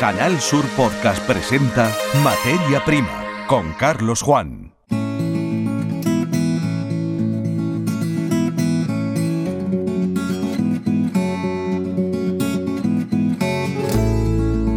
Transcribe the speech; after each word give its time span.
Canal 0.00 0.40
Sur 0.40 0.64
Podcast 0.78 1.22
presenta 1.26 1.94
Materia 2.24 2.82
Prima 2.86 3.22
con 3.46 3.74
Carlos 3.74 4.22
Juan. 4.22 4.72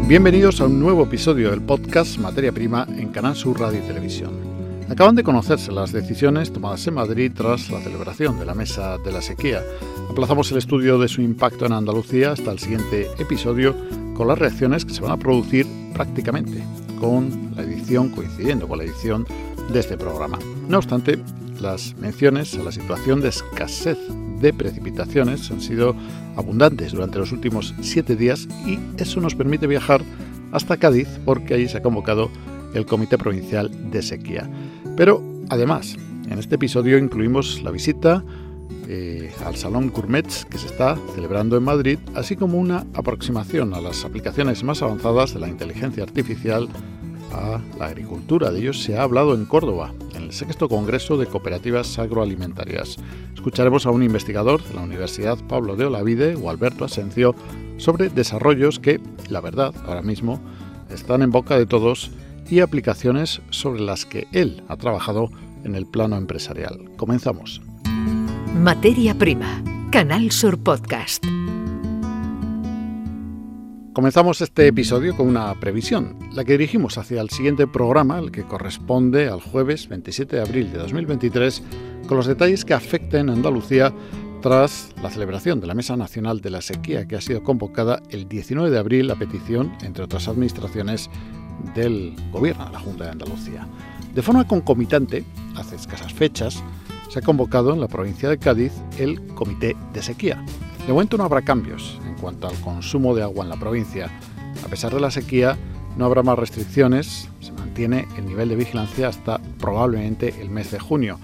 Bienvenidos 0.09 0.59
a 0.59 0.65
un 0.65 0.81
nuevo 0.81 1.03
episodio 1.03 1.51
del 1.51 1.61
podcast 1.61 2.17
Materia 2.17 2.51
Prima 2.51 2.85
en 2.89 3.07
Canal 3.13 3.37
Sur 3.37 3.61
Radio 3.61 3.79
y 3.79 3.87
Televisión. 3.87 4.33
Acaban 4.89 5.15
de 5.15 5.23
conocerse 5.23 5.71
las 5.71 5.93
decisiones 5.93 6.51
tomadas 6.51 6.85
en 6.85 6.95
Madrid 6.95 7.31
tras 7.33 7.69
la 7.69 7.79
celebración 7.79 8.37
de 8.39 8.45
la 8.45 8.55
Mesa 8.55 8.97
de 8.97 9.13
la 9.13 9.21
Sequía. 9.21 9.61
Aplazamos 10.11 10.51
el 10.51 10.57
estudio 10.57 10.99
de 10.99 11.07
su 11.07 11.21
impacto 11.21 11.65
en 11.65 11.71
Andalucía 11.71 12.33
hasta 12.33 12.51
el 12.51 12.59
siguiente 12.59 13.07
episodio 13.17 13.73
con 14.15 14.27
las 14.27 14.37
reacciones 14.37 14.85
que 14.85 14.93
se 14.93 15.01
van 15.01 15.11
a 15.11 15.17
producir 15.17 15.65
prácticamente 15.93 16.63
con 16.99 17.53
la 17.55 17.63
edición, 17.63 18.09
coincidiendo 18.09 18.67
con 18.67 18.77
la 18.77 18.85
edición 18.85 19.25
de 19.71 19.79
este 19.79 19.97
programa. 19.97 20.39
No 20.67 20.77
obstante, 20.77 21.19
las 21.59 21.95
menciones 21.97 22.55
a 22.55 22.63
la 22.63 22.71
situación 22.71 23.21
de 23.21 23.29
escasez 23.29 23.97
de 24.41 24.53
precipitaciones 24.53 25.49
han 25.51 25.61
sido 25.61 25.95
abundantes 26.35 26.91
durante 26.91 27.19
los 27.19 27.31
últimos 27.31 27.73
siete 27.81 28.15
días 28.15 28.47
y 28.65 28.79
eso 29.01 29.21
nos 29.21 29.35
permite 29.35 29.67
viajar 29.67 30.01
hasta 30.51 30.77
Cádiz 30.77 31.07
porque 31.25 31.53
allí 31.53 31.67
se 31.67 31.77
ha 31.77 31.83
convocado 31.83 32.29
el 32.73 32.85
Comité 32.85 33.17
Provincial 33.17 33.71
de 33.91 34.01
Sequía. 34.01 34.49
Pero 34.97 35.23
además, 35.49 35.95
en 36.29 36.39
este 36.39 36.55
episodio 36.55 36.97
incluimos 36.97 37.61
la 37.63 37.71
visita 37.71 38.23
eh, 38.87 39.31
al 39.45 39.55
Salón 39.55 39.91
Gourmets 39.91 40.45
que 40.45 40.57
se 40.57 40.67
está 40.67 40.97
celebrando 41.15 41.57
en 41.57 41.63
Madrid, 41.63 41.99
así 42.15 42.35
como 42.35 42.57
una 42.57 42.85
aproximación 42.93 43.73
a 43.73 43.81
las 43.81 44.03
aplicaciones 44.05 44.63
más 44.63 44.81
avanzadas 44.81 45.33
de 45.33 45.39
la 45.39 45.47
inteligencia 45.47 46.03
artificial 46.03 46.67
a 47.31 47.59
la 47.79 47.85
agricultura. 47.85 48.51
De 48.51 48.59
ello 48.59 48.73
se 48.73 48.97
ha 48.97 49.03
hablado 49.03 49.33
en 49.33 49.45
Córdoba, 49.45 49.93
en 50.15 50.23
el 50.23 50.33
sexto 50.33 50.69
Congreso 50.69 51.17
de 51.17 51.25
Cooperativas 51.25 51.97
Agroalimentarias. 51.97 52.97
Escucharemos 53.33 53.85
a 53.85 53.91
un 53.91 54.03
investigador 54.03 54.63
de 54.63 54.73
la 54.75 54.81
Universidad 54.81 55.37
Pablo 55.47 55.75
de 55.75 55.85
Olavide, 55.85 56.35
o 56.35 56.49
Alberto 56.49 56.85
Asencio, 56.85 57.35
sobre 57.77 58.09
desarrollos 58.09 58.79
que, 58.79 59.01
la 59.29 59.41
verdad, 59.41 59.73
ahora 59.85 60.01
mismo, 60.01 60.39
están 60.89 61.21
en 61.21 61.31
boca 61.31 61.57
de 61.57 61.65
todos 61.65 62.11
y 62.49 62.59
aplicaciones 62.59 63.41
sobre 63.49 63.81
las 63.81 64.05
que 64.05 64.27
él 64.31 64.63
ha 64.67 64.77
trabajado 64.77 65.29
en 65.63 65.75
el 65.75 65.85
plano 65.85 66.17
empresarial. 66.17 66.91
Comenzamos. 66.97 67.61
Materia 68.55 69.15
Prima, 69.15 69.63
Canal 69.91 70.31
Sur 70.31 70.59
Podcast. 70.59 71.25
Comenzamos 73.93 74.41
este 74.41 74.67
episodio 74.67 75.17
con 75.17 75.27
una 75.27 75.59
previsión, 75.59 76.15
la 76.33 76.45
que 76.45 76.53
dirigimos 76.53 76.99
hacia 76.99 77.19
el 77.21 77.31
siguiente 77.31 77.65
programa, 77.65 78.19
el 78.19 78.31
que 78.31 78.43
corresponde 78.43 79.27
al 79.27 79.41
jueves 79.41 79.89
27 79.89 80.35
de 80.35 80.41
abril 80.43 80.71
de 80.71 80.77
2023, 80.77 81.63
con 82.07 82.15
los 82.15 82.27
detalles 82.27 82.63
que 82.63 82.75
afecten 82.75 83.29
a 83.29 83.33
Andalucía 83.33 83.91
tras 84.43 84.93
la 85.01 85.09
celebración 85.09 85.59
de 85.59 85.67
la 85.67 85.73
Mesa 85.73 85.97
Nacional 85.97 86.39
de 86.39 86.51
la 86.51 86.61
Sequía, 86.61 87.07
que 87.07 87.15
ha 87.15 87.21
sido 87.21 87.43
convocada 87.43 88.03
el 88.11 88.29
19 88.29 88.69
de 88.69 88.77
abril 88.77 89.09
a 89.09 89.15
petición, 89.15 89.73
entre 89.81 90.03
otras 90.03 90.27
administraciones, 90.27 91.09
del 91.73 92.15
Gobierno 92.31 92.65
de 92.65 92.71
la 92.71 92.79
Junta 92.79 93.05
de 93.05 93.11
Andalucía. 93.11 93.67
De 94.13 94.21
forma 94.21 94.47
concomitante, 94.47 95.25
hace 95.55 95.75
escasas 95.75 96.13
fechas, 96.13 96.63
se 97.09 97.19
ha 97.19 97.21
convocado 97.21 97.73
en 97.73 97.79
la 97.79 97.87
provincia 97.87 98.29
de 98.29 98.37
Cádiz 98.37 98.73
el 98.97 99.21
Comité 99.35 99.75
de 99.93 100.01
Sequía. 100.01 100.43
De 100.85 100.93
momento 100.93 101.17
no 101.17 101.23
habrá 101.23 101.41
cambios 101.41 101.99
en 102.05 102.15
cuanto 102.15 102.47
al 102.47 102.59
consumo 102.61 103.15
de 103.15 103.23
agua 103.23 103.43
en 103.43 103.49
la 103.49 103.57
provincia. 103.57 104.09
A 104.65 104.67
pesar 104.67 104.93
de 104.93 104.99
la 104.99 105.11
sequía, 105.11 105.57
no 105.97 106.05
habrá 106.05 106.23
más 106.23 106.37
restricciones, 106.37 107.29
se 107.39 107.51
mantiene 107.51 108.07
el 108.17 108.25
nivel 108.25 108.49
de 108.49 108.55
vigilancia 108.55 109.07
hasta 109.07 109.39
probablemente 109.59 110.33
el 110.41 110.49
mes 110.49 110.71
de 110.71 110.79
junio. 110.79 111.19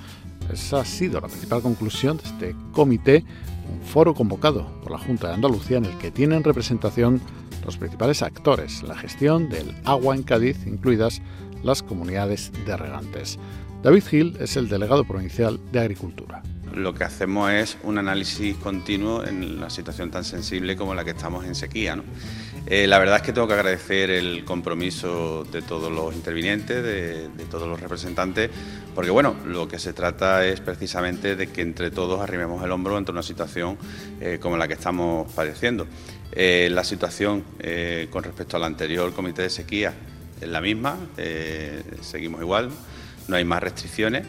Esa 0.52 0.82
ha 0.82 0.86
sido 0.86 1.20
la 1.20 1.28
principal 1.28 1.62
conclusión 1.62 2.18
de 2.18 2.24
este 2.24 2.56
comité, 2.72 3.24
un 3.72 3.86
foro 3.86 4.14
convocado 4.14 4.68
por 4.82 4.92
la 4.92 4.98
Junta 4.98 5.28
de 5.28 5.36
Andalucía 5.36 5.78
en 5.78 5.86
el 5.86 5.98
que 5.98 6.12
tienen 6.12 6.44
representación 6.44 7.22
los 7.66 7.78
principales 7.78 8.22
actores 8.22 8.82
en 8.82 8.88
la 8.88 8.98
gestión 8.98 9.50
del 9.50 9.76
agua 9.86 10.16
en 10.16 10.24
Cádiz, 10.24 10.66
incluidas 10.66 11.22
las 11.64 11.84
comunidades 11.84 12.52
de 12.66 12.78
regantes. 12.78 13.38
David 13.82 14.04
Gil 14.10 14.38
es 14.42 14.58
el 14.58 14.68
delegado 14.68 15.06
provincial 15.06 15.58
de 15.72 15.80
Agricultura. 15.80 16.44
Lo 16.76 16.94
que 16.94 17.06
hacemos 17.06 17.50
es 17.50 17.78
un 17.84 17.98
análisis 17.98 18.58
continuo 18.58 19.24
en 19.26 19.42
una 19.42 19.70
situación 19.70 20.12
tan 20.12 20.26
sensible 20.26 20.76
como 20.76 20.94
la 20.94 21.06
que 21.06 21.12
estamos 21.12 21.46
en 21.46 21.56
sequía. 21.56 21.98
Eh, 22.66 22.88
la 22.88 23.00
verdad 23.00 23.18
es 23.18 23.22
que 23.22 23.32
tengo 23.32 23.48
que 23.48 23.54
agradecer 23.54 24.10
el 24.10 24.44
compromiso 24.44 25.46
de 25.46 25.62
todos 25.62 25.90
los 25.94 26.14
intervinientes, 26.14 26.84
de, 26.84 27.46
todos 27.50 27.70
los 27.70 27.80
representantes, 27.80 28.52
porque 28.94 29.12
bueno, 29.12 29.38
lo 29.46 29.70
que 29.70 29.80
se 29.80 29.94
trata 29.94 30.46
es 30.46 30.60
precisamente 30.60 31.38
de 31.38 31.48
que 31.48 31.62
entre 31.62 31.90
todos 31.90 32.20
arrimemos 32.20 32.62
el 32.62 32.72
hombro 32.74 32.98
ante 32.98 33.14
una 33.14 33.24
situación 33.24 33.78
eh, 34.20 34.40
como 34.42 34.58
la 34.58 34.68
que 34.68 34.74
estamos 34.74 35.32
padeciendo. 35.32 35.88
Eh, 36.34 36.68
la 36.70 36.84
situación 36.84 37.46
con 38.10 38.24
respecto 38.24 38.58
al 38.58 38.66
anterior 38.66 39.14
comité 39.14 39.44
de 39.44 39.50
sequía 39.50 39.94
es 40.42 40.50
la 40.50 40.60
misma, 40.60 40.98
seguimos 42.02 42.42
igual 42.42 42.72
no 43.30 43.36
hay 43.36 43.46
más 43.46 43.62
restricciones, 43.62 44.26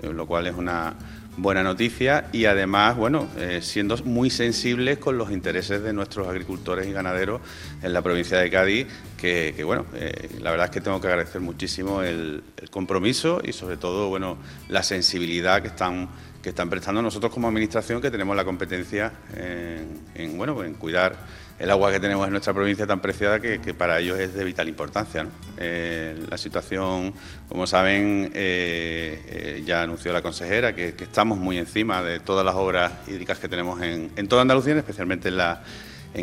eh, 0.00 0.12
lo 0.12 0.26
cual 0.26 0.46
es 0.46 0.54
una 0.54 0.94
buena 1.36 1.62
noticia. 1.62 2.28
Y 2.32 2.44
además, 2.44 2.96
bueno, 2.96 3.28
eh, 3.36 3.60
siendo 3.60 3.96
muy 4.04 4.30
sensibles 4.30 4.98
con 4.98 5.18
los 5.18 5.30
intereses 5.30 5.82
de 5.82 5.92
nuestros 5.92 6.28
agricultores 6.28 6.86
y 6.86 6.92
ganaderos 6.92 7.40
en 7.82 7.92
la 7.92 8.00
provincia 8.00 8.38
de 8.38 8.50
Cádiz, 8.50 8.86
que, 9.20 9.62
bueno, 9.64 9.86
eh, 9.94 10.38
la 10.40 10.50
verdad 10.50 10.66
es 10.66 10.70
que 10.70 10.80
tengo 10.80 11.00
que 11.00 11.08
agradecer 11.08 11.40
muchísimo 11.40 12.02
el, 12.02 12.42
compromiso 12.70 13.40
y 13.44 13.52
sobre 13.52 13.76
todo, 13.76 14.08
bueno, 14.08 14.38
la 14.68 14.82
sensibilidad 14.82 15.60
que 15.60 15.68
están 15.68 16.08
que 16.42 16.50
están 16.50 16.68
prestando 16.68 17.00
nosotros 17.00 17.32
como 17.32 17.48
administración 17.48 18.02
que 18.02 18.10
tenemos 18.10 18.36
la 18.36 18.44
competencia 18.44 19.10
en, 19.34 20.36
bueno, 20.36 20.62
en 20.62 20.74
cuidar 20.74 21.16
el 21.58 21.70
agua 21.70 21.92
que 21.92 22.00
tenemos 22.00 22.26
en 22.26 22.32
nuestra 22.32 22.52
provincia 22.52 22.86
tan 22.86 23.00
preciada 23.00 23.40
que, 23.40 23.58
para 23.74 24.00
ellos 24.00 24.18
es 24.18 24.34
de 24.34 24.44
vital 24.44 24.68
importancia. 24.68 25.26
Eh, 25.56 26.18
la 26.28 26.36
situación, 26.36 27.14
como 27.48 27.66
saben, 27.66 28.32
eh, 28.34 29.22
eh, 29.26 29.62
ya 29.64 29.82
anunció 29.82 30.12
la 30.12 30.22
consejera 30.22 30.74
que, 30.74 30.94
estamos 30.98 31.38
muy 31.38 31.58
encima 31.58 32.02
de 32.02 32.20
todas 32.20 32.44
las 32.44 32.54
obras 32.54 32.92
hídricas 33.06 33.38
que 33.38 33.48
tenemos 33.48 33.80
en, 33.82 34.28
toda 34.28 34.42
Andalucía, 34.42 34.76
especialmente 34.76 35.28
en 35.28 35.36
la 35.36 35.62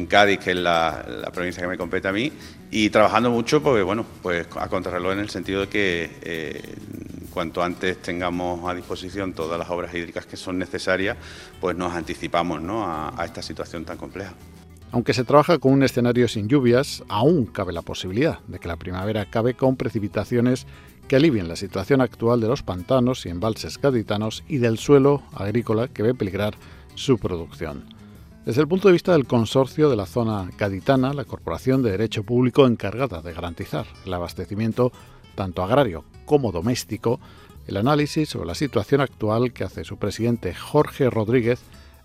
Cádiz, 0.10 0.40
que 0.40 0.52
es 0.52 0.58
la, 0.58 1.30
provincia 1.34 1.62
que 1.62 1.70
me 1.70 1.78
compete 1.78 2.10
a 2.10 2.12
mí, 2.12 2.32
y 2.70 2.90
trabajando 2.90 3.32
mucho 3.32 3.64
porque, 3.64 3.84
bueno, 3.84 4.06
pues 4.22 4.48
a 4.58 4.68
contrarreloj 4.68 5.14
en 5.14 5.20
el 5.20 5.30
sentido 5.30 5.62
de 5.62 5.68
que 5.68 6.76
cuanto 7.34 7.64
antes 7.64 8.02
tengamos 8.02 8.70
a 8.70 8.76
disposición 8.76 9.32
todas 9.34 9.58
las 9.58 9.70
obras 9.70 9.94
hídricas 9.94 10.26
que 10.26 10.36
son 10.36 10.58
necesarias, 10.58 11.16
pues 11.62 11.78
nos 11.78 11.94
anticipamos 11.94 12.62
a 12.68 13.24
esta 13.26 13.42
situación 13.42 13.86
tan 13.86 13.98
compleja. 13.98 14.34
Aunque 14.92 15.14
se 15.14 15.24
trabaja 15.24 15.58
con 15.58 15.72
un 15.72 15.84
escenario 15.84 16.28
sin 16.28 16.50
lluvias, 16.50 17.04
aún 17.08 17.46
cabe 17.46 17.72
la 17.72 17.82
posibilidad 17.82 18.40
de 18.48 18.60
que 18.60 18.68
la 18.68 18.76
primavera 18.76 19.22
acabe 19.22 19.54
con 19.54 19.78
precipitaciones 19.78 20.68
que 21.08 21.16
alivien 21.16 21.48
la 21.48 21.56
situación 21.56 22.02
actual 22.02 22.42
de 22.42 22.48
los 22.48 22.62
pantanos 22.62 23.26
y 23.26 23.30
embalses 23.30 23.80
gaditanos 23.80 24.44
y 24.50 24.58
del 24.58 24.78
suelo 24.78 25.24
agrícola 25.34 25.88
que 25.88 26.04
ve 26.04 26.14
peligrar 26.14 26.56
su 26.96 27.18
producción. 27.18 27.86
Desde 28.46 28.62
el 28.62 28.68
punto 28.68 28.90
de 28.90 28.94
vista 28.94 29.14
del 29.14 29.28
consorcio 29.28 29.90
de 29.90 29.96
la 29.96 30.06
zona 30.06 30.50
gaditana, 30.58 31.14
la 31.14 31.26
Corporación 31.26 31.84
de 31.84 31.92
Derecho 31.92 32.24
Público 32.24 32.68
encargada 32.68 33.22
de 33.22 33.34
garantizar 33.34 33.86
el 34.06 34.14
abastecimiento 34.14 34.92
tanto 35.36 35.64
agrario 35.64 36.04
como 36.26 36.52
doméstico, 36.52 37.20
el 37.68 37.78
análisis 37.78 38.30
sobre 38.30 38.48
la 38.48 38.56
situación 38.56 39.00
actual 39.00 39.54
que 39.54 39.64
hace 39.64 39.84
su 39.86 39.98
presidente 39.98 40.54
Jorge 40.54 41.10
Rodríguez 41.10 41.62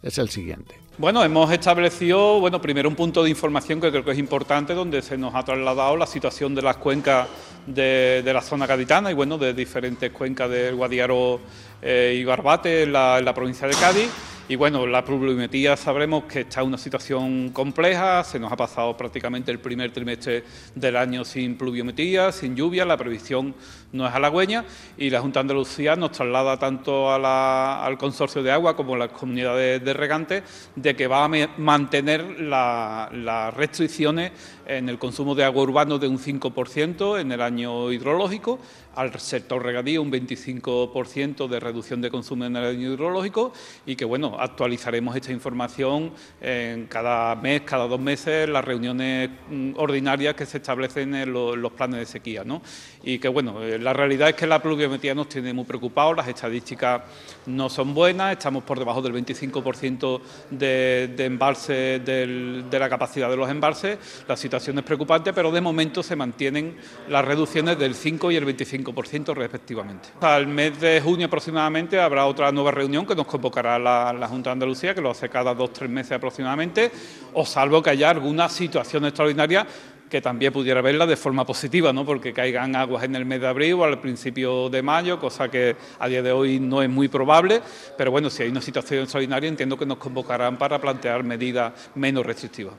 es 0.06 0.18
el 0.18 0.28
siguiente. 0.28 0.76
Bueno, 0.98 1.22
hemos 1.24 1.50
establecido, 1.50 2.40
bueno, 2.40 2.60
primero 2.60 2.88
un 2.88 2.94
punto 2.94 3.24
de 3.24 3.30
información 3.30 3.80
que 3.80 3.90
creo 3.90 4.04
que 4.04 4.12
es 4.12 4.18
importante, 4.18 4.72
donde 4.72 5.02
se 5.02 5.18
nos 5.18 5.34
ha 5.34 5.42
trasladado 5.42 5.96
la 5.96 6.06
situación 6.06 6.54
de 6.54 6.62
las 6.62 6.76
cuencas 6.76 7.28
de, 7.66 8.22
la 8.24 8.40
zona 8.40 8.66
gaditana 8.66 9.10
y, 9.10 9.14
bueno, 9.14 9.36
de 9.36 9.52
diferentes 9.52 10.12
cuencas 10.12 10.48
del 10.48 10.76
Guadiaro 10.76 11.40
eh, 11.82 12.16
y 12.18 12.24
Barbate 12.24 12.84
en 12.84 12.92
la 12.92 13.32
provincia 13.34 13.66
de 13.66 13.74
Cádiz. 13.74 14.08
Y 14.48 14.54
bueno, 14.54 14.86
la 14.86 15.04
pluviometría 15.04 15.76
sabremos 15.76 16.22
que 16.26 16.42
está 16.42 16.60
en 16.60 16.68
una 16.68 16.78
situación 16.78 17.50
compleja, 17.50 18.22
se 18.22 18.38
nos 18.38 18.52
ha 18.52 18.56
pasado 18.56 18.96
prácticamente 18.96 19.50
el 19.50 19.58
primer 19.58 19.92
trimestre 19.92 20.44
del 20.72 20.96
año 20.96 21.24
sin 21.24 21.58
pluviometría, 21.58 22.30
sin 22.30 22.54
lluvia, 22.54 22.84
la 22.84 22.96
previsión 22.96 23.56
no 23.90 24.06
es 24.06 24.14
halagüeña. 24.14 24.64
Y 24.96 25.10
la 25.10 25.20
Junta 25.20 25.40
de 25.40 25.42
Andalucía 25.42 25.96
nos 25.96 26.12
traslada 26.12 26.56
tanto 26.58 27.12
al 27.12 27.98
consorcio 27.98 28.40
de 28.40 28.52
agua 28.52 28.76
como 28.76 28.94
a 28.94 28.98
las 28.98 29.08
comunidades 29.08 29.84
de 29.84 29.92
regantes 29.92 30.44
de 30.76 30.94
que 30.94 31.08
va 31.08 31.24
a 31.24 31.48
mantener 31.56 32.38
las 32.40 33.52
restricciones 33.54 34.30
en 34.64 34.88
el 34.88 34.96
consumo 34.98 35.34
de 35.34 35.42
agua 35.42 35.64
urbano 35.64 35.98
de 35.98 36.06
un 36.06 36.20
5% 36.20 37.20
en 37.20 37.32
el 37.32 37.40
año 37.40 37.90
hidrológico, 37.90 38.60
al 38.96 39.18
sector 39.20 39.62
regadío 39.62 40.02
un 40.02 40.10
25% 40.10 41.46
de 41.46 41.60
reducción 41.60 42.00
de 42.00 42.10
consumo 42.10 42.44
en 42.44 42.56
el 42.56 42.64
año 42.64 42.92
hidrológico 42.92 43.52
y 43.86 43.94
que 43.94 44.04
bueno, 44.04 44.16
bueno, 44.18 44.40
actualizaremos 44.40 45.14
esta 45.14 45.30
información 45.30 46.10
en 46.40 46.86
cada 46.86 47.34
mes, 47.34 47.60
cada 47.66 47.86
dos 47.86 48.00
meses, 48.00 48.48
las 48.48 48.64
reuniones 48.64 49.28
mm, 49.50 49.72
ordinarias 49.76 50.34
que 50.34 50.46
se 50.46 50.56
establecen 50.56 51.14
en 51.14 51.34
los, 51.34 51.72
planes 51.72 52.00
de 52.00 52.06
sequía. 52.06 52.42
¿no? 52.42 52.62
Y 53.02 53.18
que, 53.18 53.28
bueno, 53.28 53.62
eh, 53.62 53.78
la 53.78 53.92
realidad 53.92 54.30
es 54.30 54.34
que 54.34 54.46
la 54.46 54.62
pluviometría 54.62 55.14
nos 55.14 55.28
tiene 55.28 55.52
muy 55.52 55.66
preocupados, 55.66 56.16
las 56.16 56.28
estadísticas 56.28 57.02
no 57.44 57.68
son 57.68 57.92
buenas, 57.92 58.32
estamos 58.32 58.64
por 58.64 58.78
debajo 58.78 59.02
del 59.02 59.12
25% 59.12 60.20
de, 60.48 61.12
de 61.14 61.24
embalse, 61.26 62.00
de 62.00 62.78
la 62.78 62.88
capacidad 62.88 63.28
de 63.28 63.36
los 63.36 63.50
embalses, 63.50 63.98
la 64.26 64.36
situación 64.38 64.78
es 64.78 64.84
preocupante, 64.84 65.34
pero 65.34 65.50
de 65.50 65.60
momento 65.60 66.02
se 66.02 66.16
mantienen 66.16 66.74
las 67.10 67.22
reducciones 67.22 67.78
del 67.78 67.94
5 67.94 68.30
y 68.30 68.36
el 68.36 68.46
25% 68.46 68.85
respectivamente. 69.34 70.08
Al 70.20 70.46
mes 70.46 70.80
de 70.80 71.00
junio 71.00 71.26
aproximadamente 71.26 71.98
habrá 72.00 72.26
otra 72.26 72.52
nueva 72.52 72.70
reunión 72.70 73.06
que 73.06 73.14
nos 73.14 73.26
convocará 73.26 73.78
la, 73.78 74.26
Junta 74.28 74.50
de 74.50 74.52
Andalucía, 74.52 74.94
que 74.94 75.00
lo 75.00 75.10
hace 75.10 75.28
cada 75.28 75.54
dos 75.54 75.70
o 75.70 75.72
tres 75.72 75.90
meses 75.90 76.12
aproximadamente, 76.12 76.90
o 77.34 77.44
salvo 77.44 77.82
que 77.82 77.90
haya 77.90 78.10
alguna 78.10 78.48
situación 78.48 79.06
extraordinaria 79.06 79.66
que 80.10 80.20
también 80.20 80.52
pudiera 80.52 80.80
verla 80.80 81.06
de 81.06 81.16
forma 81.16 81.44
positiva, 81.44 81.92
¿no? 81.92 82.04
porque 82.04 82.32
caigan 82.32 82.76
aguas 82.76 83.02
en 83.04 83.16
el 83.16 83.24
mes 83.24 83.40
de 83.40 83.48
abril 83.48 83.74
o 83.74 83.84
al 83.84 84.00
principio 84.00 84.68
de 84.68 84.82
mayo, 84.82 85.18
cosa 85.18 85.48
que 85.48 85.76
a 85.98 86.08
día 86.08 86.22
de 86.22 86.30
hoy 86.30 86.60
no 86.60 86.80
es 86.80 86.88
muy 86.88 87.08
probable, 87.08 87.60
pero 87.98 88.10
bueno, 88.10 88.30
si 88.30 88.44
hay 88.44 88.50
una 88.50 88.60
situación 88.60 89.02
extraordinaria 89.02 89.48
entiendo 89.48 89.76
que 89.76 89.86
nos 89.86 89.98
convocarán 89.98 90.58
para 90.58 90.80
plantear 90.80 91.24
medidas 91.24 91.72
menos 91.96 92.24
restrictivas. 92.24 92.74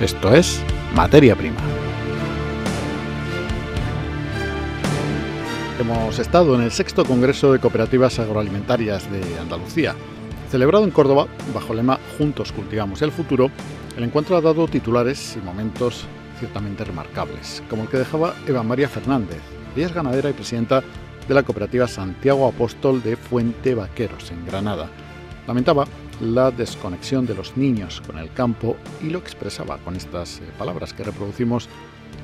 Esto 0.00 0.34
es 0.34 0.60
Materia 0.94 1.36
Prima. 1.36 1.60
Hemos 5.76 6.20
estado 6.20 6.54
en 6.54 6.60
el 6.60 6.70
sexto 6.70 7.04
Congreso 7.04 7.52
de 7.52 7.58
Cooperativas 7.58 8.20
Agroalimentarias 8.20 9.10
de 9.10 9.20
Andalucía. 9.40 9.96
Celebrado 10.48 10.84
en 10.84 10.92
Córdoba, 10.92 11.26
bajo 11.52 11.72
el 11.72 11.78
lema 11.78 11.98
Juntos 12.16 12.52
cultivamos 12.52 13.02
el 13.02 13.10
futuro, 13.10 13.50
el 13.96 14.04
encuentro 14.04 14.36
ha 14.36 14.40
dado 14.40 14.68
titulares 14.68 15.36
y 15.36 15.44
momentos 15.44 16.06
ciertamente 16.38 16.84
remarcables, 16.84 17.60
como 17.68 17.82
el 17.82 17.88
que 17.88 17.96
dejaba 17.98 18.34
Eva 18.46 18.62
María 18.62 18.88
Fernández. 18.88 19.40
Ella 19.74 19.86
es 19.86 19.92
ganadera 19.92 20.30
y 20.30 20.34
presidenta 20.34 20.80
de 21.26 21.34
la 21.34 21.42
cooperativa 21.42 21.88
Santiago 21.88 22.46
Apóstol 22.46 23.02
de 23.02 23.16
Fuente 23.16 23.74
Vaqueros, 23.74 24.30
en 24.30 24.46
Granada. 24.46 24.88
Lamentaba 25.48 25.86
la 26.20 26.52
desconexión 26.52 27.26
de 27.26 27.34
los 27.34 27.56
niños 27.56 28.00
con 28.00 28.18
el 28.18 28.32
campo 28.32 28.76
y 29.02 29.10
lo 29.10 29.18
expresaba 29.18 29.78
con 29.78 29.96
estas 29.96 30.38
eh, 30.38 30.42
palabras 30.56 30.94
que 30.94 31.02
reproducimos 31.02 31.68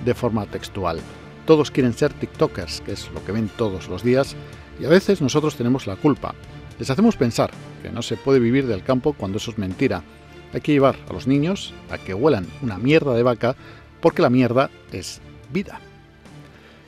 de 0.05 0.14
forma 0.14 0.47
textual. 0.47 1.00
Todos 1.46 1.70
quieren 1.70 1.92
ser 1.92 2.12
TikTokers, 2.12 2.81
que 2.82 2.92
es 2.92 3.10
lo 3.12 3.25
que 3.25 3.32
ven 3.32 3.50
todos 3.56 3.88
los 3.88 4.02
días, 4.02 4.37
y 4.81 4.84
a 4.84 4.88
veces 4.88 5.20
nosotros 5.20 5.56
tenemos 5.56 5.87
la 5.87 5.96
culpa. 5.96 6.34
Les 6.78 6.88
hacemos 6.88 7.16
pensar 7.16 7.50
que 7.82 7.90
no 7.90 8.02
se 8.02 8.16
puede 8.16 8.40
vivir 8.40 8.66
del 8.66 8.82
campo 8.82 9.12
cuando 9.12 9.38
eso 9.38 9.50
es 9.50 9.58
mentira. 9.58 10.02
Hay 10.52 10.60
que 10.62 10.72
llevar 10.72 10.96
a 11.08 11.12
los 11.12 11.26
niños 11.26 11.75
a 11.90 11.98
que 11.98 12.14
huelan 12.14 12.46
una 12.62 12.78
mierda 12.78 13.14
de 13.14 13.22
vaca 13.22 13.54
porque 14.00 14.22
la 14.22 14.31
mierda 14.31 14.70
es 14.90 15.20
vida. 15.52 15.81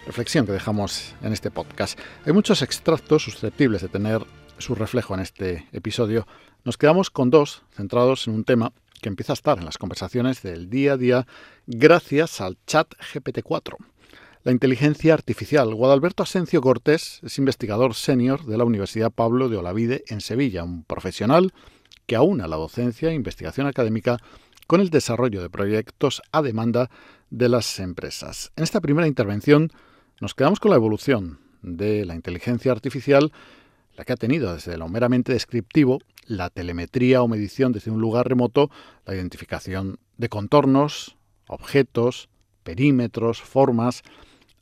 Reflexión 0.07 0.47
que 0.47 0.53
dejamos 0.53 1.15
en 1.23 1.33
este 1.33 1.51
podcast. 1.51 1.99
Hay 2.25 2.33
muchos 2.33 2.63
extractos 2.63 3.23
susceptibles 3.23 3.83
de 3.83 3.89
tener 3.89 4.25
su 4.59 4.75
reflejo 4.75 5.15
en 5.15 5.21
este 5.21 5.69
episodio. 5.73 6.27
Nos 6.65 6.79
quedamos 6.79 7.11
con 7.11 7.31
dos 7.31 7.63
centrados 7.71 8.27
en 8.27 8.35
un 8.35 8.45
tema 8.45 8.73
que 9.01 9.09
empieza 9.09 9.33
a 9.33 9.35
estar 9.35 9.59
en 9.59 9.65
las 9.65 9.79
conversaciones 9.79 10.43
del 10.43 10.71
día 10.71 10.95
a 10.95 10.97
día 10.97 11.27
gracias 11.67 12.41
al 12.41 12.57
chat 12.67 12.95
GPT-4 13.13 13.92
la 14.45 14.51
inteligencia 14.51 15.15
artificial. 15.15 15.73
Guadalberto 15.75 16.25
Asencio 16.25 16.61
Cortés 16.61 17.21
es 17.23 17.39
investigador 17.39 17.95
senior 17.95 18.45
de 18.45 18.59
la 18.59 18.65
Universidad 18.65 19.13
Pablo 19.13 19.49
de 19.49 19.57
Olavide 19.57 20.03
en 20.09 20.21
Sevilla, 20.21 20.65
un 20.65 20.83
profesional 20.83 21.53
que 22.07 22.17
aúna 22.17 22.49
la 22.49 22.57
docencia 22.57 23.11
e 23.11 23.15
investigación 23.15 23.69
académica 23.69 24.19
con 24.67 24.81
el 24.81 24.91
desarrollo 24.91 25.43
de 25.43 25.51
proyectos 25.51 26.23
a 26.33 26.43
demanda 26.43 26.91
de 27.31 27.49
las 27.49 27.79
empresas. 27.79 28.53
En 28.57 28.65
esta 28.65 28.81
primera 28.81 29.07
intervención 29.07 29.71
nos 30.21 30.35
quedamos 30.35 30.59
con 30.59 30.71
la 30.71 30.77
evolución 30.77 31.39
de 31.63 32.05
la 32.05 32.17
inteligencia 32.17 32.73
artificial, 32.73 33.33
la 33.97 34.05
que 34.05 34.13
ha 34.13 34.17
tenido 34.17 34.53
desde 34.55 34.77
lo 34.77 34.89
meramente 34.89 35.33
descriptivo, 35.33 36.01
la 36.27 36.51
telemetría 36.51 37.23
o 37.23 37.29
medición 37.29 37.73
desde 37.73 37.93
un 37.93 38.01
lugar 38.01 38.29
remoto, 38.29 38.71
la 39.07 39.15
identificación 39.15 40.01
de 40.17 40.29
contornos, 40.29 41.17
objetos, 41.47 42.29
perímetros, 42.65 43.41
formas, 43.41 44.03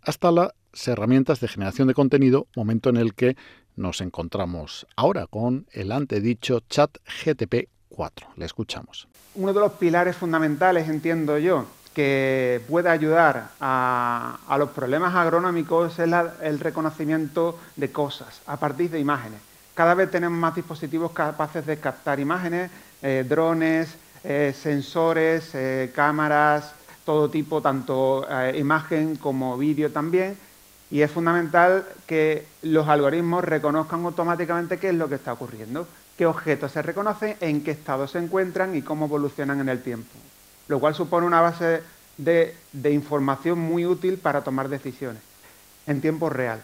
hasta 0.03 0.31
las 0.31 0.53
herramientas 0.87 1.41
de 1.41 1.49
generación 1.49 1.89
de 1.89 1.95
contenido, 1.95 2.47
momento 2.57 2.91
en 2.91 2.97
el 2.97 3.15
que 3.15 3.37
nos 3.77 4.01
encontramos 4.01 4.87
ahora 4.97 5.27
con 5.27 5.67
el 5.73 5.93
antedicho 5.93 6.61
chat 6.69 6.99
GTP 7.25 7.69
4. 7.89 8.29
Le 8.37 8.45
escuchamos. 8.45 9.09
Uno 9.35 9.53
de 9.53 9.61
los 9.61 9.73
pilares 9.73 10.17
fundamentales, 10.17 10.89
entiendo 10.89 11.39
yo, 11.39 11.67
que 11.95 12.61
puede 12.69 12.89
ayudar 12.89 13.51
a, 13.61 14.57
los 14.59 14.71
problemas 14.71 15.15
agronómicos 15.15 15.99
es 15.99 16.13
el 16.43 16.61
reconocimiento 16.61 17.59
de 17.77 17.91
cosas 17.91 18.43
a 18.47 18.57
partir 18.57 18.91
de 18.91 19.01
imágenes. 19.01 19.41
Cada 19.75 19.95
vez 19.95 20.11
tenemos 20.11 20.39
más 20.39 20.55
dispositivos 20.55 21.13
capaces 21.13 21.65
de 21.65 21.79
captar 21.79 22.21
imágenes, 22.21 22.71
eh, 23.03 23.25
drones, 23.29 23.97
eh, 24.23 24.55
sensores, 24.55 25.55
eh, 25.55 25.91
cámaras, 25.95 26.75
todo 27.05 27.31
tipo, 27.31 27.61
tanto 27.61 28.27
eh, 28.31 28.57
imagen 28.59 29.17
como 29.17 29.57
vídeo 29.57 29.91
también, 29.91 30.37
y 30.91 31.03
es 31.03 31.11
fundamental 31.11 31.87
que 32.07 32.47
los 32.63 32.89
algoritmos 32.89 33.45
reconozcan 33.45 34.05
automáticamente 34.05 34.79
qué 34.79 34.89
es 34.89 34.95
lo 34.95 35.09
que 35.09 35.15
está 35.15 35.33
ocurriendo, 35.33 35.87
qué 36.17 36.27
objetos 36.27 36.73
se 36.73 36.83
reconocen, 36.83 37.37
en 37.41 37.63
qué 37.63 37.71
estado 37.71 38.07
se 38.09 38.19
encuentran 38.19 38.77
y 38.77 38.83
cómo 38.83 39.07
evolucionan 39.07 39.61
en 39.61 39.69
el 39.69 39.83
tiempo, 39.83 40.11
lo 40.69 40.81
cual 40.81 40.95
supone 40.95 41.27
una 41.27 41.41
base 41.41 41.83
de, 42.17 42.55
información 42.91 43.59
muy 43.59 43.87
útil 43.87 44.19
para 44.19 44.43
tomar 44.43 44.69
decisiones 44.69 45.23
en 45.87 46.01
tiempo 46.01 46.29
real. 46.29 46.61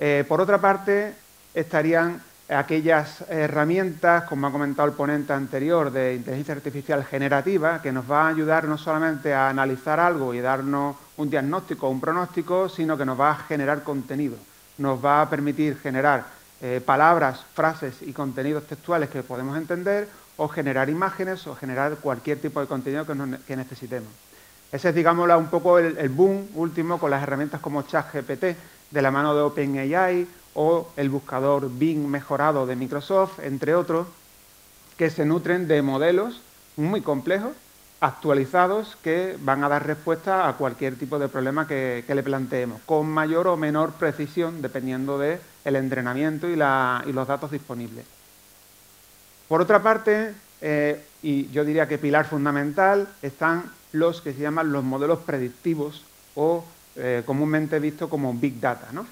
Eh, 0.00 0.24
por 0.26 0.40
otra 0.40 0.60
parte, 0.60 1.14
estarían 1.54 2.22
aquellas 2.48 3.24
herramientas, 3.28 4.24
como 4.24 4.46
ha 4.46 4.52
comentado 4.52 4.88
el 4.88 4.94
ponente 4.94 5.32
anterior, 5.32 5.90
de 5.90 6.14
inteligencia 6.14 6.54
artificial 6.54 7.04
generativa, 7.04 7.82
que 7.82 7.92
nos 7.92 8.10
va 8.10 8.22
a 8.22 8.28
ayudar 8.28 8.64
no 8.64 8.78
solamente 8.78 9.34
a 9.34 9.50
analizar 9.50 10.00
algo 10.00 10.32
y 10.32 10.40
darnos 10.40 10.96
un 11.18 11.28
diagnóstico 11.28 11.86
o 11.86 11.90
un 11.90 12.00
pronóstico, 12.00 12.68
sino 12.68 12.96
que 12.96 13.04
nos 13.04 13.20
va 13.20 13.32
a 13.32 13.36
generar 13.36 13.82
contenido. 13.82 14.36
Nos 14.78 15.04
va 15.04 15.22
a 15.22 15.28
permitir 15.28 15.78
generar 15.78 16.24
eh, 16.62 16.80
palabras, 16.84 17.44
frases 17.54 18.00
y 18.00 18.12
contenidos 18.12 18.66
textuales 18.66 19.10
que 19.10 19.22
podemos 19.22 19.56
entender, 19.56 20.08
o 20.38 20.48
generar 20.48 20.88
imágenes 20.88 21.46
o 21.48 21.56
generar 21.56 21.96
cualquier 21.96 22.40
tipo 22.40 22.60
de 22.60 22.68
contenido 22.68 23.04
que, 23.04 23.56
necesitemos. 23.56 24.08
Ese 24.70 24.90
es, 24.90 24.94
digamos, 24.94 25.28
un 25.36 25.48
poco 25.48 25.78
el 25.80 26.08
boom 26.10 26.48
último 26.54 26.98
con 26.98 27.10
las 27.10 27.22
herramientas 27.22 27.60
como 27.60 27.82
ChatGPT, 27.82 28.44
de 28.90 29.02
la 29.02 29.10
mano 29.10 29.34
de 29.34 29.42
OpenAI 29.42 30.26
o 30.60 30.88
el 30.96 31.08
buscador 31.08 31.70
Bing 31.70 32.08
mejorado 32.08 32.66
de 32.66 32.74
Microsoft, 32.74 33.38
entre 33.38 33.76
otros, 33.76 34.08
que 34.96 35.08
se 35.08 35.24
nutren 35.24 35.68
de 35.68 35.82
modelos 35.82 36.40
muy 36.76 37.00
complejos, 37.00 37.52
actualizados, 38.00 38.98
que 39.00 39.36
van 39.40 39.62
a 39.62 39.68
dar 39.68 39.86
respuesta 39.86 40.48
a 40.48 40.54
cualquier 40.54 40.96
tipo 40.96 41.20
de 41.20 41.28
problema 41.28 41.68
que, 41.68 42.04
le 42.08 42.22
planteemos, 42.24 42.80
con 42.86 43.08
mayor 43.08 43.46
o 43.46 43.56
menor 43.56 43.92
precisión, 43.92 44.60
dependiendo 44.60 45.16
del 45.16 45.38
entrenamiento 45.64 46.48
y, 46.48 46.56
los 46.56 47.28
datos 47.28 47.52
disponibles. 47.52 48.04
Por 49.46 49.60
otra 49.60 49.80
parte, 49.80 50.34
eh, 50.60 51.04
y 51.22 51.48
yo 51.52 51.64
diría 51.64 51.86
que 51.86 51.98
pilar 51.98 52.26
fundamental, 52.26 53.06
están 53.22 53.70
los 53.92 54.20
que 54.20 54.32
se 54.32 54.40
llaman 54.40 54.72
los 54.72 54.82
modelos 54.82 55.20
predictivos 55.20 56.02
o 56.34 56.64
eh, 56.96 57.22
comúnmente 57.24 57.78
visto 57.78 58.10
como 58.10 58.34
Big 58.34 58.58
Data. 58.58 58.88
¿no? 58.90 59.06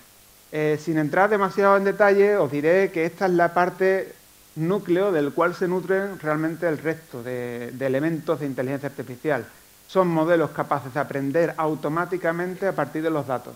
Eh, 0.58 0.78
sin 0.82 0.96
entrar 0.96 1.28
demasiado 1.28 1.76
en 1.76 1.84
detalle, 1.84 2.38
os 2.38 2.50
diré 2.50 2.90
que 2.90 3.04
esta 3.04 3.26
es 3.26 3.32
la 3.32 3.52
parte 3.52 4.14
núcleo 4.54 5.12
del 5.12 5.34
cual 5.34 5.54
se 5.54 5.68
nutren 5.68 6.18
realmente 6.18 6.66
el 6.66 6.78
resto 6.78 7.22
de, 7.22 7.74
elementos 7.78 8.40
de 8.40 8.46
inteligencia 8.46 8.88
artificial. 8.88 9.44
Son 9.86 10.08
modelos 10.08 10.52
capaces 10.52 10.94
de 10.94 11.00
aprender 11.00 11.52
automáticamente 11.58 12.66
a 12.66 12.72
partir 12.72 13.02
de 13.02 13.10
los 13.10 13.26
datos 13.26 13.54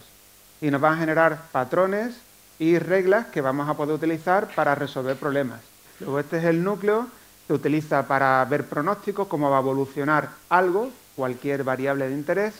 y 0.60 0.70
nos 0.70 0.82
van 0.82 0.92
a 0.92 0.98
generar 0.98 1.40
patrones 1.50 2.16
y 2.58 2.78
reglas 2.78 3.28
que 3.28 3.40
vamos 3.40 3.66
a 3.66 3.72
poder 3.72 3.94
utilizar 3.94 4.48
para 4.54 4.74
resolver 4.74 5.16
problemas. 5.16 5.62
Luego 6.00 6.20
este 6.20 6.36
es 6.36 6.44
el 6.44 6.62
núcleo, 6.62 7.06
se 7.46 7.54
utiliza 7.54 8.06
para 8.06 8.44
ver 8.44 8.66
pronósticos, 8.66 9.26
cómo 9.26 9.48
va 9.48 9.56
a 9.56 9.60
evolucionar 9.60 10.28
algo, 10.50 10.90
cualquier 11.16 11.64
variable 11.64 12.10
de 12.10 12.14
interés, 12.14 12.54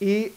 y 0.00 0.32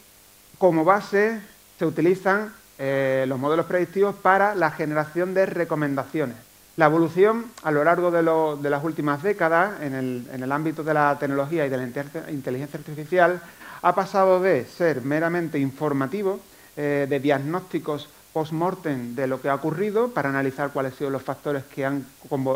como 0.57 0.83
base 0.83 1.39
se 1.79 1.85
utilizan 1.85 2.51
eh, 2.83 3.25
los 3.27 3.37
modelos 3.37 3.67
predictivos 3.67 4.15
para 4.15 4.55
la 4.55 4.71
generación 4.71 5.35
de 5.35 5.45
recomendaciones. 5.45 6.35
La 6.77 6.87
evolución 6.87 7.45
a 7.61 7.69
lo 7.69 7.83
largo 7.83 8.09
de, 8.09 8.23
las 8.69 8.83
últimas 8.83 9.21
décadas 9.21 9.79
en 9.81 9.93
el, 9.93 10.51
ámbito 10.51 10.83
de 10.83 10.95
la 10.95 11.15
tecnología 11.19 11.67
y 11.67 11.69
de 11.69 11.77
la 11.77 11.83
inteligencia 12.31 12.79
artificial 12.79 13.39
ha 13.83 13.93
pasado 13.93 14.41
de 14.41 14.65
ser 14.65 15.03
meramente 15.03 15.59
informativo, 15.59 16.39
eh, 16.75 17.05
de 17.07 17.19
diagnósticos 17.19 18.09
post-mortem 18.33 19.13
de 19.13 19.27
lo 19.27 19.39
que 19.39 19.49
ha 19.49 19.55
ocurrido 19.55 20.07
para 20.07 20.29
analizar 20.29 20.71
cuáles 20.71 20.93
han 20.93 20.97
sido 20.97 21.09
los 21.11 21.21
factores 21.21 21.63
que 21.65 21.85
han 21.85 22.03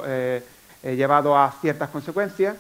eh, 0.07 0.41
llevado 0.83 1.37
a 1.37 1.51
ciertas 1.61 1.91
consecuencias. 1.91 2.55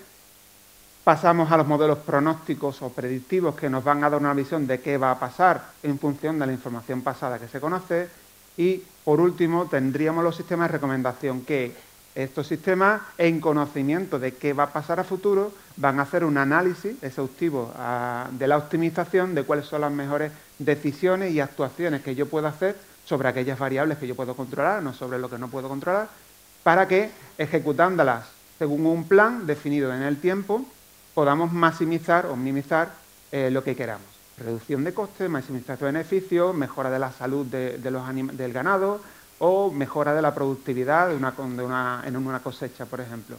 Pasamos 1.05 1.51
a 1.51 1.57
los 1.57 1.67
modelos 1.67 1.99
pronósticos 1.99 2.81
o 2.81 2.89
predictivos 2.89 3.53
que 3.53 3.69
nos 3.69 3.83
van 3.83 4.03
a 4.03 4.09
dar 4.09 4.19
una 4.19 4.33
visión 4.33 4.65
de 4.65 4.79
qué 4.79 4.97
va 4.97 5.11
a 5.11 5.19
pasar 5.19 5.63
en 5.83 5.99
función 5.99 6.39
de 6.39 6.47
la 6.47 6.51
información 6.51 7.03
pasada 7.03 7.37
que 7.37 7.47
se 7.47 7.59
conoce. 7.59 8.09
Y 8.57 8.81
por 9.03 9.21
último, 9.21 9.67
tendríamos 9.69 10.23
los 10.23 10.35
sistemas 10.35 10.67
de 10.67 10.73
recomendación 10.73 11.41
que 11.41 11.75
estos 12.15 12.47
sistemas, 12.47 13.03
en 13.19 13.39
conocimiento 13.39 14.17
de 14.17 14.33
qué 14.33 14.53
va 14.53 14.63
a 14.63 14.73
pasar 14.73 14.99
a 14.99 15.03
futuro, 15.03 15.51
van 15.77 15.99
a 15.99 16.03
hacer 16.03 16.25
un 16.25 16.39
análisis 16.39 16.95
exhaustivo 17.03 17.71
ah, 17.77 18.27
de 18.31 18.47
la 18.47 18.57
optimización 18.57 19.35
de 19.35 19.43
cuáles 19.43 19.67
son 19.67 19.81
las 19.81 19.91
mejores 19.91 20.31
decisiones 20.57 21.31
y 21.33 21.39
actuaciones 21.39 22.01
que 22.01 22.15
yo 22.15 22.25
puedo 22.25 22.47
hacer 22.47 22.75
sobre 23.05 23.29
aquellas 23.29 23.59
variables 23.59 23.99
que 23.99 24.07
yo 24.07 24.15
puedo 24.15 24.35
controlar, 24.35 24.81
no 24.81 24.91
sobre 24.91 25.19
lo 25.19 25.29
que 25.29 25.37
no 25.37 25.49
puedo 25.49 25.69
controlar, 25.69 26.09
para 26.63 26.87
que, 26.87 27.11
ejecutándolas 27.37 28.25
según 28.57 28.87
un 28.87 29.07
plan 29.07 29.45
definido 29.45 29.93
en 29.93 30.01
el 30.01 30.17
tiempo, 30.17 30.65
podamos 31.15 31.51
maximizar 31.51 32.27
o 32.27 32.35
minimizar 32.35 32.91
eh, 33.31 33.49
lo 33.49 33.63
que 33.63 33.75
queramos. 33.75 34.05
Reducción 34.37 34.83
de 34.83 34.93
costes, 34.93 35.29
maximización 35.29 35.93
de 35.93 35.99
beneficios, 35.99 36.53
mejora 36.53 36.91
de 36.91 36.99
la 36.99 37.11
salud 37.11 37.47
del 37.47 38.53
ganado 38.53 39.01
o 39.39 39.71
mejora 39.71 40.13
de 40.13 40.21
la 40.21 40.35
productividad 40.35 41.09
de 41.09 41.15
una, 41.15 42.03
en 42.05 42.15
una 42.15 42.39
cosecha, 42.39 42.85
por 42.85 42.99
ejemplo. 42.99 43.37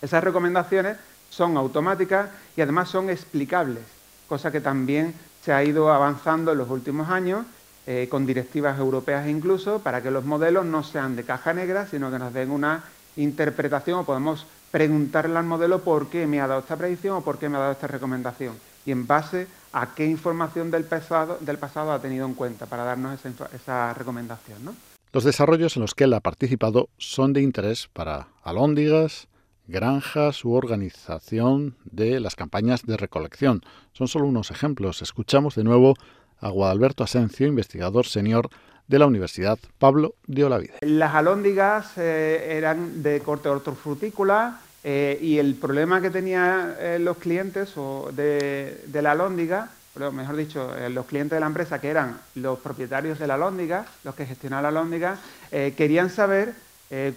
Esas 0.00 0.22
recomendaciones 0.22 0.96
son 1.28 1.56
automáticas 1.56 2.30
y 2.56 2.60
además 2.60 2.88
son 2.88 3.10
explicables, 3.10 3.82
cosa 4.28 4.52
que 4.52 4.60
también 4.60 5.14
se 5.44 5.52
ha 5.52 5.64
ido 5.64 5.92
avanzando 5.92 6.52
en 6.52 6.58
los 6.58 6.70
últimos 6.70 7.08
años 7.10 7.44
eh, 7.86 8.06
con 8.10 8.26
directivas 8.26 8.78
europeas 8.78 9.26
incluso, 9.26 9.80
para 9.80 10.02
que 10.02 10.10
los 10.10 10.24
modelos 10.24 10.64
no 10.64 10.84
sean 10.84 11.16
de 11.16 11.24
caja 11.24 11.52
negra, 11.54 11.86
sino 11.86 12.10
que 12.10 12.18
nos 12.18 12.32
den 12.32 12.50
una 12.50 12.84
interpretación 13.16 14.00
o 14.00 14.04
podemos 14.04 14.46
preguntarle 14.70 15.38
al 15.38 15.44
modelo 15.44 15.80
por 15.80 16.08
qué 16.08 16.26
me 16.26 16.40
ha 16.40 16.46
dado 16.46 16.60
esta 16.60 16.76
predicción 16.76 17.16
o 17.16 17.20
por 17.22 17.38
qué 17.38 17.48
me 17.48 17.56
ha 17.56 17.60
dado 17.60 17.72
esta 17.72 17.86
recomendación 17.86 18.54
y 18.84 18.92
en 18.92 19.06
base 19.06 19.46
a 19.72 19.94
qué 19.94 20.06
información 20.06 20.70
del 20.70 20.84
pasado, 20.84 21.92
ha 21.92 22.00
tenido 22.00 22.26
en 22.26 22.34
cuenta 22.34 22.66
para 22.66 22.84
darnos 22.84 23.22
esa, 23.22 23.50
esa 23.54 23.94
recomendación. 23.94 24.64
¿no? 24.64 24.74
Los 25.12 25.24
desarrollos 25.24 25.76
en 25.76 25.82
los 25.82 25.94
que 25.94 26.04
él 26.04 26.14
ha 26.14 26.20
participado 26.20 26.88
son 26.96 27.32
de 27.32 27.42
interés 27.42 27.88
para 27.92 28.28
alóndigas, 28.42 29.28
granjas 29.66 30.44
u 30.44 30.52
organización 30.52 31.76
de 31.84 32.18
las 32.20 32.34
campañas 32.34 32.84
de 32.86 32.96
recolección. 32.96 33.62
Son 33.92 34.08
solo 34.08 34.26
unos 34.26 34.50
ejemplos. 34.50 35.02
Escuchamos 35.02 35.54
de 35.54 35.64
nuevo 35.64 35.94
a 36.40 36.48
Guadalberto 36.48 37.04
Asencio, 37.04 37.46
investigador 37.46 38.06
senior 38.06 38.48
de 38.88 38.98
la 38.98 39.06
Universidad 39.06 39.58
Pablo 39.78 40.14
de 40.26 40.44
Olavide. 40.44 40.78
Las 40.80 41.14
alóndigas 41.14 41.96
eh, 41.96 42.56
eran 42.56 43.02
de 43.02 43.20
corte 43.20 43.48
hortofrutícola 43.48 44.60
eh, 44.82 45.18
y 45.20 45.38
el 45.38 45.54
problema 45.54 46.00
que 46.00 46.10
tenían 46.10 46.74
eh, 46.80 46.98
los 46.98 47.18
clientes 47.18 47.76
o 47.76 48.10
de, 48.12 48.80
la 49.00 49.12
alóndiga, 49.12 49.70
mejor 50.12 50.36
dicho, 50.36 50.72
los 50.90 51.06
clientes 51.06 51.36
de 51.36 51.40
la 51.40 51.46
empresa, 51.46 51.80
que 51.80 51.88
eran 51.88 52.18
los 52.34 52.58
propietarios 52.60 53.18
de 53.18 53.26
la 53.26 53.34
alóndiga, 53.34 53.84
los 54.04 54.14
que 54.14 54.26
gestionaban 54.26 54.62
la 54.62 54.68
alóndiga, 54.68 55.18
querían 55.50 56.08
saber 56.08 56.54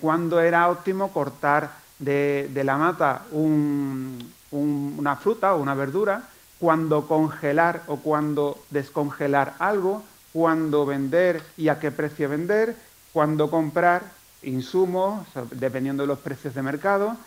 cuándo 0.01 0.41
era 0.41 0.67
óptimo 0.67 1.11
cortar 1.13 1.69
de, 1.99 2.49
la 2.63 2.77
mata 2.77 3.21
una 3.31 5.15
fruta 5.17 5.53
o 5.53 5.61
una 5.61 5.75
verdura 5.75 6.23
cuándo 6.61 7.07
congelar 7.07 7.81
o 7.87 7.97
cuándo 7.97 8.59
descongelar 8.69 9.55
algo, 9.57 10.03
cuándo 10.33 10.85
vender 10.85 11.41
y 11.57 11.67
a 11.67 11.79
qué 11.79 11.91
precio 11.91 12.29
vender, 12.29 12.75
cuándo 13.13 13.49
comprar 13.49 14.03
insumos, 14.43 15.27
dependiendo 15.51 16.03
de 16.03 16.07
los 16.07 16.19
precios 16.19 16.55
de 16.55 16.61
mercado, 16.61 17.17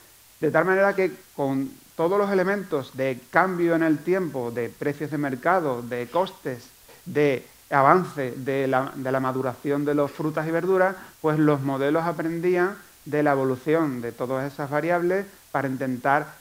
de 0.41 0.51
tal 0.51 0.65
manera 0.65 0.95
que 0.95 1.13
con 1.35 1.71
todos 1.97 2.19
los 2.19 2.31
elementos 2.31 2.97
de 2.97 3.21
cambio 3.31 3.75
en 3.75 3.83
el 3.83 3.99
tiempo, 3.99 4.51
de 4.51 4.69
precios 4.69 5.11
de 5.11 5.19
mercado, 5.19 5.83
de 5.83 6.09
costes, 6.09 6.69
de 7.05 7.47
avance 7.71 8.33
de 8.37 8.67
la, 8.67 9.21
maduración 9.21 9.85
de 9.85 9.95
las 9.95 10.11
frutas 10.11 10.47
y 10.47 10.51
verduras, 10.51 10.97
pues 11.21 11.39
los 11.39 11.61
modelos 11.61 12.05
aprendían 12.05 12.77
de 13.05 13.23
la 13.23 13.33
evolución 13.33 14.01
de 14.01 14.13
todas 14.13 14.53
esas 14.53 14.71
variables 14.71 15.27
para 15.53 15.69
intentar 15.69 16.35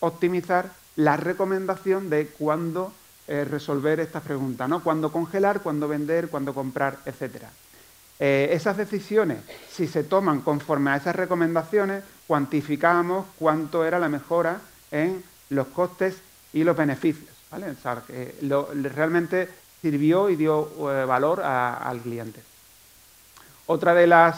optimizar 0.00 0.70
la 0.96 1.16
recomendación 1.16 2.10
de 2.10 2.26
cuándo 2.26 2.92
eh, 3.28 3.44
resolver 3.44 4.00
estas 4.00 4.22
preguntas, 4.22 4.68
¿no? 4.68 4.82
Cuándo 4.82 5.12
congelar, 5.12 5.60
cuándo 5.60 5.88
vender, 5.88 6.28
cuándo 6.28 6.54
comprar, 6.54 6.98
etc. 7.06 7.44
Eh, 8.18 8.50
esas 8.52 8.76
decisiones, 8.76 9.38
si 9.70 9.86
se 9.86 10.04
toman 10.04 10.40
conforme 10.40 10.90
a 10.90 10.96
esas 10.96 11.16
recomendaciones, 11.16 12.04
cuantificamos 12.26 13.26
cuánto 13.38 13.84
era 13.84 13.98
la 13.98 14.08
mejora 14.08 14.60
en 14.90 15.22
los 15.48 15.68
costes 15.68 16.16
y 16.52 16.64
los 16.64 16.76
beneficios. 16.76 17.30
¿vale? 17.50 17.74
que 18.06 18.34
realmente 18.94 19.48
sirvió 19.80 20.30
y 20.30 20.36
dio 20.36 20.68
eh, 20.92 21.04
valor 21.04 21.40
al 21.40 22.00
cliente. 22.00 22.42
Otra 23.66 23.94
de 23.94 24.06
las 24.06 24.36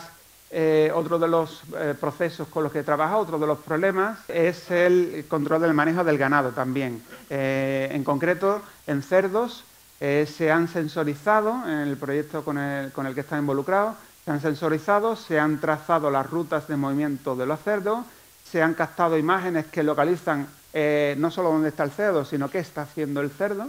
eh, 0.54 0.92
otro 0.94 1.18
de 1.18 1.28
los 1.28 1.62
eh, 1.78 1.94
procesos 1.98 2.46
con 2.46 2.62
los 2.62 2.70
que 2.70 2.82
trabaja, 2.82 3.16
otro 3.16 3.38
de 3.38 3.46
los 3.46 3.58
problemas, 3.60 4.18
es 4.28 4.70
el 4.70 5.24
control 5.26 5.62
del 5.62 5.72
manejo 5.72 6.04
del 6.04 6.18
ganado 6.18 6.50
también. 6.50 7.02
Eh, 7.30 7.88
en 7.90 8.04
concreto, 8.04 8.60
en 8.86 9.02
cerdos 9.02 9.64
se 9.98 10.50
han 10.50 10.66
sensorizado, 10.66 11.62
en 11.64 11.88
el 11.88 11.96
proyecto 11.96 12.44
con 12.44 12.58
el, 12.58 12.90
con 12.90 13.06
el 13.06 13.14
que 13.14 13.20
está 13.20 13.38
involucrado, 13.38 13.94
se 14.24 14.32
han 14.32 14.40
sensorizado, 14.40 15.14
se 15.14 15.38
han 15.38 15.60
trazado 15.60 16.10
las 16.10 16.28
rutas 16.28 16.66
de 16.66 16.76
movimiento 16.76 17.36
de 17.36 17.46
los 17.46 17.60
cerdos, 17.60 18.04
se 18.44 18.60
han 18.60 18.74
captado 18.74 19.16
imágenes 19.16 19.66
que 19.66 19.84
localizan 19.84 20.48
no 21.18 21.30
solo 21.30 21.50
dónde 21.52 21.68
está 21.68 21.84
el 21.84 21.92
cerdo, 21.92 22.24
sino 22.24 22.50
qué 22.50 22.58
está 22.58 22.82
haciendo 22.82 23.20
el 23.20 23.30
cerdo, 23.30 23.68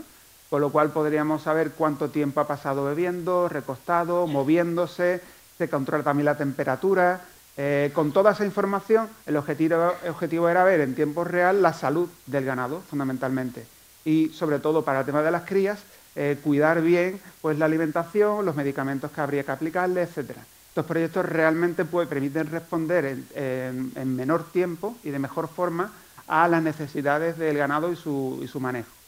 con 0.50 0.62
lo 0.62 0.72
cual 0.72 0.90
podríamos 0.90 1.44
saber 1.44 1.74
cuánto 1.74 2.10
tiempo 2.10 2.40
ha 2.40 2.48
pasado 2.48 2.84
bebiendo, 2.84 3.48
recostado, 3.48 4.26
moviéndose, 4.26 5.22
se 5.58 5.70
controla 5.70 6.04
también 6.04 6.26
la 6.26 6.38
temperatura. 6.38 7.22
Eh, 7.56 7.92
con 7.94 8.12
toda 8.12 8.32
esa 8.32 8.46
información, 8.46 9.08
el 9.26 9.38
objetivo, 9.38 9.94
objetivo 10.10 10.50
era 10.50 10.64
ver 10.64 10.82
en 10.82 10.96
tiempo 10.96 11.24
real 11.24 11.62
la 11.62 11.74
salud 11.74 12.10
del 12.26 12.46
ganado, 12.46 12.82
fundamentalmente. 12.82 13.66
Y 14.06 14.30
sobre 14.30 14.60
todo 14.60 14.84
para 14.84 15.02
el 15.02 15.06
tema 15.06 15.22
de 15.22 15.32
las 15.32 15.44
crías, 15.44 15.80
eh, 16.16 16.38
cuidar 16.44 16.82
bien 16.82 17.20
pues, 17.42 17.58
la 17.58 17.66
alimentación, 17.66 18.46
los 18.46 18.56
medicamentos 18.56 19.12
que 19.12 19.22
habría 19.22 19.44
que 19.44 19.52
aplicarle, 19.52 20.04
etc. 20.04 20.32
Estos 20.70 20.86
proyectos 20.86 21.26
realmente 21.26 21.86
pues, 21.86 22.08
permiten 22.08 22.48
responder 22.48 23.18
en, 23.36 24.16
menor 24.16 24.52
tiempo 24.52 24.98
y 25.04 25.12
de 25.12 25.20
mejor 25.20 25.48
forma 25.48 25.92
a 26.28 26.48
las 26.48 26.64
necesidades 26.64 27.38
del 27.38 27.58
ganado 27.58 27.92
y 27.92 27.96
su 27.96 28.60
manejo. 28.60 29.03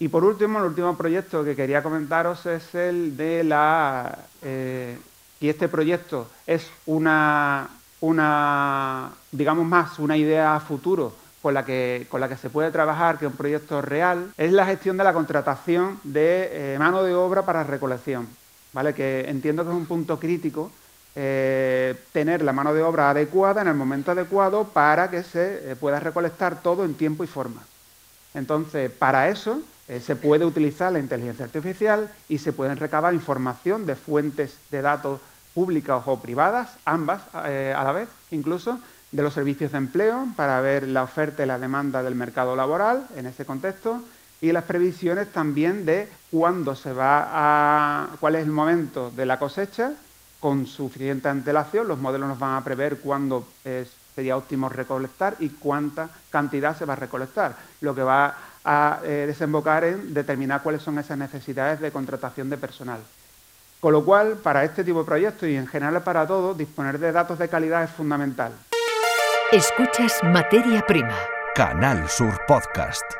Y 0.00 0.08
por 0.08 0.24
último, 0.24 0.58
el 0.58 0.66
último 0.66 0.96
proyecto 0.96 1.44
que 1.44 1.56
quería 1.56 1.82
comentaros 1.82 2.46
es 2.46 2.74
el 2.74 3.16
de 3.16 3.42
la... 3.42 4.16
Eh, 4.42 4.96
y 5.40 5.48
este 5.48 5.68
proyecto 5.68 6.28
es 6.46 6.68
una, 6.86 7.68
una, 8.00 9.10
digamos 9.32 9.66
más, 9.66 9.98
una 9.98 10.16
idea 10.16 10.56
a 10.56 10.60
futuro 10.60 11.12
con 11.42 11.54
la, 11.54 11.64
que, 11.64 12.06
con 12.08 12.20
la 12.20 12.28
que 12.28 12.36
se 12.36 12.50
puede 12.50 12.70
trabajar, 12.70 13.18
que 13.18 13.26
es 13.26 13.30
un 13.30 13.36
proyecto 13.36 13.80
real, 13.82 14.32
es 14.36 14.52
la 14.52 14.66
gestión 14.66 14.96
de 14.96 15.04
la 15.04 15.12
contratación 15.12 16.00
de 16.04 16.74
eh, 16.74 16.78
mano 16.78 17.02
de 17.02 17.14
obra 17.14 17.44
para 17.44 17.64
recolección. 17.64 18.28
¿vale? 18.72 18.94
Que 18.94 19.24
entiendo 19.28 19.64
que 19.64 19.70
es 19.70 19.76
un 19.76 19.86
punto 19.86 20.18
crítico 20.18 20.70
eh, 21.16 21.96
tener 22.12 22.42
la 22.42 22.52
mano 22.52 22.72
de 22.74 22.82
obra 22.82 23.10
adecuada 23.10 23.62
en 23.62 23.68
el 23.68 23.74
momento 23.74 24.12
adecuado 24.12 24.64
para 24.64 25.10
que 25.10 25.24
se 25.24 25.76
pueda 25.80 25.98
recolectar 25.98 26.62
todo 26.62 26.84
en 26.84 26.94
tiempo 26.94 27.24
y 27.24 27.26
forma. 27.26 27.62
Entonces, 28.34 28.90
para 28.90 29.28
eso 29.28 29.60
eh, 29.88 30.00
se 30.00 30.16
puede 30.16 30.44
utilizar 30.44 30.92
la 30.92 30.98
inteligencia 30.98 31.46
artificial 31.46 32.10
y 32.28 32.38
se 32.38 32.52
pueden 32.52 32.76
recabar 32.76 33.14
información 33.14 33.86
de 33.86 33.96
fuentes 33.96 34.58
de 34.70 34.82
datos 34.82 35.20
públicas 35.54 36.02
o 36.06 36.20
privadas, 36.20 36.76
ambas 36.84 37.22
eh, 37.46 37.74
a 37.76 37.82
la 37.84 37.92
vez, 37.92 38.08
incluso 38.30 38.78
de 39.10 39.22
los 39.22 39.32
servicios 39.32 39.72
de 39.72 39.78
empleo 39.78 40.26
para 40.36 40.60
ver 40.60 40.86
la 40.86 41.02
oferta 41.02 41.42
y 41.42 41.46
la 41.46 41.58
demanda 41.58 42.02
del 42.02 42.14
mercado 42.14 42.54
laboral 42.54 43.06
en 43.16 43.26
ese 43.26 43.46
contexto 43.46 44.02
y 44.40 44.52
las 44.52 44.64
previsiones 44.64 45.32
también 45.32 45.84
de 45.86 46.08
cuándo 46.30 46.76
se 46.76 46.92
va 46.92 47.28
a 47.32 48.08
cuál 48.20 48.36
es 48.36 48.44
el 48.44 48.52
momento 48.52 49.10
de 49.10 49.26
la 49.26 49.38
cosecha. 49.38 49.92
Con 50.38 50.66
suficiente 50.66 51.28
antelación 51.28 51.88
los 51.88 51.98
modelos 51.98 52.28
nos 52.28 52.38
van 52.38 52.54
a 52.54 52.62
prever 52.62 52.98
cuándo 52.98 53.48
sería 54.18 54.36
óptimo 54.36 54.68
recolectar 54.68 55.36
y 55.38 55.50
cuánta 55.50 56.08
cantidad 56.28 56.76
se 56.76 56.84
va 56.84 56.94
a 56.94 56.96
recolectar 56.96 57.54
lo 57.82 57.94
que 57.94 58.02
va 58.02 58.34
a 58.64 58.98
eh, 59.04 59.26
desembocar 59.28 59.84
en 59.84 60.12
determinar 60.12 60.60
cuáles 60.60 60.82
son 60.82 60.98
esas 60.98 61.16
necesidades 61.16 61.78
de 61.78 61.92
contratación 61.92 62.50
de 62.50 62.56
personal. 62.56 62.98
Con 63.78 63.92
lo 63.92 64.04
cual, 64.04 64.38
para 64.42 64.64
este 64.64 64.82
tipo 64.82 64.98
de 64.98 65.04
proyectos 65.04 65.48
y 65.48 65.54
en 65.54 65.68
general 65.68 66.02
para 66.02 66.26
todos, 66.26 66.58
disponer 66.58 66.98
de 66.98 67.12
datos 67.12 67.38
de 67.38 67.48
calidad 67.48 67.84
es 67.84 67.90
fundamental. 67.90 68.50
Escuchas 69.52 70.18
Materia 70.24 70.84
Prima. 70.84 71.16
Canal 71.54 72.08
Sur 72.08 72.40
Podcast. 72.48 73.17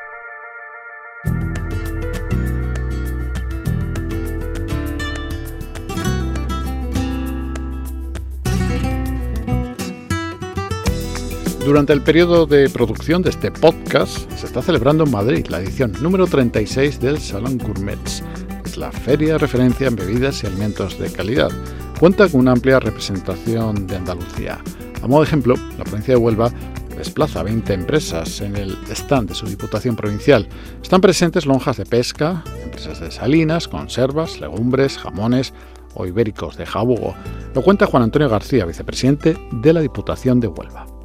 Durante 11.69 11.93
el 11.93 12.01
periodo 12.01 12.47
de 12.47 12.67
producción 12.67 13.21
de 13.21 13.29
este 13.29 13.51
podcast 13.51 14.27
se 14.31 14.47
está 14.47 14.59
celebrando 14.59 15.03
en 15.03 15.11
Madrid 15.11 15.45
la 15.49 15.59
edición 15.59 15.93
número 16.01 16.25
36 16.25 16.99
del 16.99 17.19
Salón 17.19 17.59
Gourmets. 17.59 18.23
Es 18.65 18.75
la 18.75 18.91
feria 18.91 19.33
de 19.33 19.37
referencia 19.37 19.87
en 19.87 19.95
bebidas 19.95 20.43
y 20.43 20.47
alimentos 20.47 20.97
de 20.97 21.11
calidad. 21.11 21.51
Cuenta 21.99 22.27
con 22.27 22.39
una 22.39 22.53
amplia 22.53 22.79
representación 22.79 23.85
de 23.85 23.97
Andalucía. 23.97 24.57
A 25.03 25.07
modo 25.07 25.19
de 25.19 25.27
ejemplo, 25.27 25.53
la 25.77 25.83
provincia 25.83 26.15
de 26.15 26.19
Huelva 26.19 26.51
desplaza 26.97 27.43
20 27.43 27.71
empresas 27.71 28.41
en 28.41 28.55
el 28.55 28.75
stand 28.89 29.29
de 29.29 29.35
su 29.35 29.45
Diputación 29.45 29.95
Provincial. 29.95 30.49
Están 30.81 31.01
presentes 31.01 31.45
lonjas 31.45 31.77
de 31.77 31.85
pesca, 31.85 32.43
empresas 32.63 32.99
de 32.99 33.11
salinas, 33.11 33.67
conservas, 33.67 34.41
legumbres, 34.41 34.97
jamones 34.97 35.53
o 35.93 36.07
ibéricos 36.07 36.57
de 36.57 36.65
Jabugo. 36.65 37.13
Lo 37.53 37.61
cuenta 37.61 37.85
Juan 37.85 38.01
Antonio 38.01 38.27
García, 38.27 38.65
vicepresidente 38.65 39.37
de 39.51 39.73
la 39.73 39.81
Diputación 39.81 40.39
de 40.39 40.47
Huelva. 40.47 40.98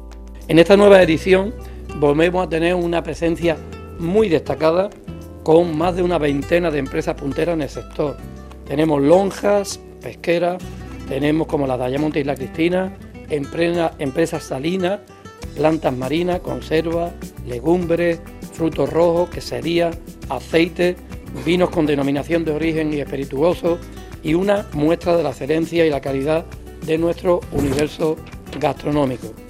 En 0.47 0.59
esta 0.59 0.77
nueva 0.77 1.01
edición 1.01 1.55
volvemos 1.95 2.45
a 2.45 2.49
tener 2.49 2.75
una 2.75 3.01
presencia 3.01 3.57
muy 3.97 4.29
destacada 4.29 4.91
con 5.41 5.75
más 5.75 5.95
de 5.95 6.03
una 6.03 6.19
veintena 6.19 6.69
de 6.69 6.77
empresas 6.77 7.15
punteras 7.15 7.55
en 7.55 7.63
el 7.63 7.69
sector. 7.69 8.15
Tenemos 8.67 9.01
lonjas, 9.01 9.79
pesqueras, 10.03 10.61
tenemos 11.09 11.47
como 11.47 11.65
la 11.65 11.77
Dayamonte 11.77 12.19
y 12.19 12.23
la 12.23 12.35
Cristina, 12.35 12.95
empresas 13.27 14.43
salinas, 14.43 14.99
plantas 15.55 15.97
marinas, 15.97 16.41
conservas, 16.41 17.11
legumbres, 17.47 18.19
frutos 18.53 18.93
rojos, 18.93 19.31
quesería, 19.31 19.89
aceite, 20.29 20.95
vinos 21.43 21.71
con 21.71 21.87
denominación 21.87 22.45
de 22.45 22.51
origen 22.51 22.93
y 22.93 22.99
espirituoso 22.99 23.79
y 24.21 24.35
una 24.35 24.67
muestra 24.73 25.17
de 25.17 25.23
la 25.23 25.29
excelencia 25.29 25.87
y 25.87 25.89
la 25.89 26.01
calidad 26.01 26.45
de 26.85 26.99
nuestro 26.99 27.39
universo 27.51 28.15
gastronómico. 28.59 29.44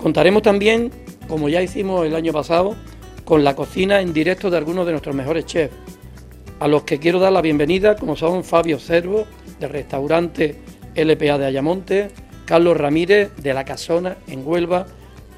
Contaremos 0.00 0.40
también, 0.40 0.90
como 1.28 1.50
ya 1.50 1.60
hicimos 1.60 2.06
el 2.06 2.14
año 2.16 2.32
pasado, 2.32 2.74
con 3.26 3.44
la 3.44 3.54
cocina 3.54 4.00
en 4.00 4.14
directo 4.14 4.48
de 4.48 4.56
algunos 4.56 4.86
de 4.86 4.92
nuestros 4.92 5.14
mejores 5.14 5.44
chefs, 5.44 5.74
a 6.58 6.68
los 6.68 6.84
que 6.84 6.98
quiero 6.98 7.20
dar 7.20 7.32
la 7.32 7.42
bienvenida, 7.42 7.96
como 7.96 8.16
son 8.16 8.42
Fabio 8.42 8.78
Servo, 8.78 9.26
del 9.58 9.68
restaurante 9.68 10.56
LPA 10.94 11.36
de 11.36 11.44
Ayamonte, 11.44 12.08
Carlos 12.46 12.78
Ramírez, 12.78 13.36
de 13.36 13.52
La 13.52 13.66
Casona, 13.66 14.16
en 14.26 14.46
Huelva, 14.46 14.86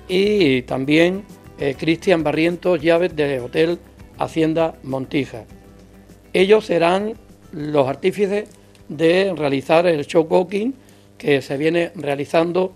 y 0.07 0.62
también 0.62 1.25
eh, 1.59 1.75
Cristian 1.76 2.23
Barrientos 2.23 2.81
Llaves, 2.81 3.16
del 3.16 3.40
Hotel 3.40 3.81
Hacienda 4.16 4.76
Montija. 4.85 5.45
Ellos 6.33 6.66
serán 6.66 7.14
los 7.50 7.88
artífices 7.88 8.49
de 8.88 9.35
realizar 9.37 9.88
el 9.88 10.07
show 10.07 10.28
cooking 10.28 10.73
que 11.19 11.42
se 11.42 11.57
viene 11.57 11.90
realizando 11.97 12.75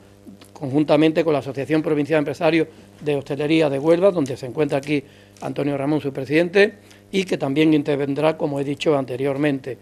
conjuntamente 0.59 1.23
con 1.23 1.35
la 1.35 1.41
Asociación 1.41 1.83
Provincial 1.83 2.17
de 2.17 2.21
Empresarios 2.21 2.69
de 3.05 3.15
Hostelería 3.15 3.69
de 3.69 3.79
Huelva, 3.79 4.11
donde 4.11 4.37
se 4.37 4.47
encuentra 4.47 4.79
aquí 4.79 5.03
Antonio 5.43 5.77
Ramón, 5.77 6.01
su 6.01 6.13
presidente, 6.13 6.75
y 7.13 7.25
que 7.25 7.37
también 7.37 7.75
intervendrá, 7.75 8.37
como 8.37 8.59
he 8.59 8.65
dicho 8.65 8.97
anteriormente. 8.97 9.77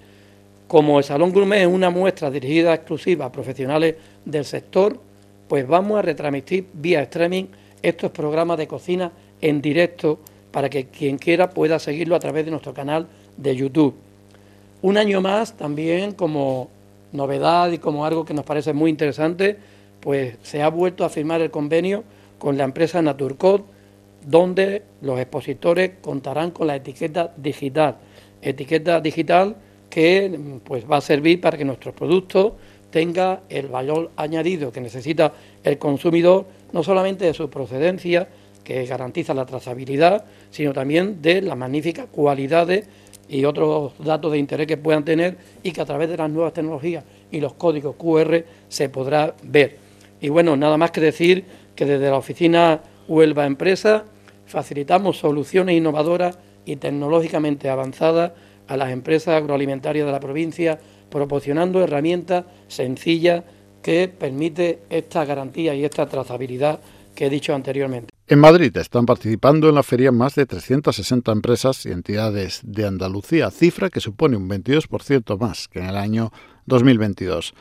Como 0.66 0.98
el 0.98 1.04
Salón 1.04 1.32
Gourmet 1.32 1.60
es 1.62 1.66
una 1.68 1.90
muestra 1.90 2.30
dirigida 2.30 2.74
exclusiva 2.74 3.26
a 3.26 3.32
profesionales 3.32 3.94
del 4.24 4.44
sector, 4.44 4.98
pues 5.48 5.66
vamos 5.66 5.98
a 5.98 6.02
retransmitir 6.02 6.66
vía 6.72 7.02
streaming 7.02 7.44
estos 7.82 8.10
programas 8.10 8.58
de 8.58 8.66
cocina 8.66 9.12
en 9.40 9.60
directo 9.60 10.18
para 10.50 10.68
que 10.68 10.86
quien 10.86 11.18
quiera 11.18 11.50
pueda 11.50 11.78
seguirlo 11.78 12.16
a 12.16 12.18
través 12.18 12.44
de 12.44 12.50
nuestro 12.50 12.74
canal 12.74 13.06
de 13.36 13.54
YouTube. 13.54 13.94
Un 14.82 14.96
año 14.96 15.20
más 15.20 15.56
también 15.56 16.12
como 16.12 16.70
novedad 17.12 17.70
y 17.70 17.78
como 17.78 18.04
algo 18.04 18.24
que 18.24 18.34
nos 18.34 18.44
parece 18.44 18.72
muy 18.72 18.90
interesante, 18.90 19.56
pues 20.04 20.36
se 20.42 20.62
ha 20.62 20.68
vuelto 20.68 21.02
a 21.06 21.08
firmar 21.08 21.40
el 21.40 21.50
convenio 21.50 22.04
con 22.38 22.58
la 22.58 22.64
empresa 22.64 23.00
Naturcode, 23.00 23.64
donde 24.20 24.82
los 25.00 25.18
expositores 25.18 25.92
contarán 26.02 26.50
con 26.50 26.66
la 26.66 26.76
etiqueta 26.76 27.32
digital. 27.38 27.96
Etiqueta 28.42 29.00
digital 29.00 29.56
que 29.88 30.58
pues, 30.62 30.84
va 30.84 30.98
a 30.98 31.00
servir 31.00 31.40
para 31.40 31.56
que 31.56 31.64
nuestros 31.64 31.94
productos 31.94 32.52
tenga 32.90 33.44
el 33.48 33.68
valor 33.68 34.10
añadido 34.16 34.70
que 34.70 34.82
necesita 34.82 35.32
el 35.62 35.78
consumidor, 35.78 36.44
no 36.72 36.82
solamente 36.82 37.24
de 37.24 37.32
su 37.32 37.48
procedencia, 37.48 38.28
que 38.62 38.84
garantiza 38.84 39.32
la 39.32 39.46
trazabilidad, 39.46 40.26
sino 40.50 40.74
también 40.74 41.22
de 41.22 41.40
las 41.40 41.56
magníficas 41.56 42.08
cualidades 42.12 42.86
y 43.26 43.46
otros 43.46 43.94
datos 43.98 44.32
de 44.32 44.38
interés 44.38 44.66
que 44.66 44.76
puedan 44.76 45.02
tener 45.02 45.38
y 45.62 45.72
que 45.72 45.80
a 45.80 45.86
través 45.86 46.10
de 46.10 46.18
las 46.18 46.30
nuevas 46.30 46.52
tecnologías 46.52 47.04
y 47.30 47.40
los 47.40 47.54
códigos 47.54 47.96
QR 47.96 48.44
se 48.68 48.90
podrá 48.90 49.34
ver. 49.42 49.83
Y 50.20 50.28
bueno, 50.28 50.56
nada 50.56 50.76
más 50.76 50.90
que 50.90 51.00
decir 51.00 51.44
que 51.74 51.84
desde 51.84 52.10
la 52.10 52.16
oficina 52.16 52.80
Huelva 53.08 53.46
Empresa 53.46 54.04
facilitamos 54.46 55.18
soluciones 55.18 55.76
innovadoras 55.76 56.38
y 56.64 56.76
tecnológicamente 56.76 57.68
avanzadas 57.68 58.32
a 58.66 58.76
las 58.76 58.90
empresas 58.90 59.34
agroalimentarias 59.34 60.06
de 60.06 60.12
la 60.12 60.20
provincia, 60.20 60.78
proporcionando 61.10 61.82
herramientas 61.82 62.44
sencillas 62.68 63.44
que 63.82 64.08
permite 64.08 64.80
esta 64.88 65.24
garantía 65.24 65.74
y 65.74 65.84
esta 65.84 66.06
trazabilidad 66.06 66.80
que 67.14 67.26
he 67.26 67.30
dicho 67.30 67.54
anteriormente. 67.54 68.12
En 68.26 68.38
Madrid 68.38 68.74
están 68.78 69.04
participando 69.04 69.68
en 69.68 69.74
la 69.74 69.82
feria 69.82 70.10
más 70.10 70.34
de 70.34 70.46
360 70.46 71.30
empresas 71.30 71.84
y 71.84 71.90
entidades 71.90 72.60
de 72.64 72.86
Andalucía, 72.86 73.50
cifra 73.50 73.90
que 73.90 74.00
supone 74.00 74.36
un 74.36 74.48
22% 74.48 75.38
más 75.38 75.68
que 75.68 75.80
en 75.80 75.86
el 75.86 75.96
año 75.96 76.32
2022. 76.64 77.54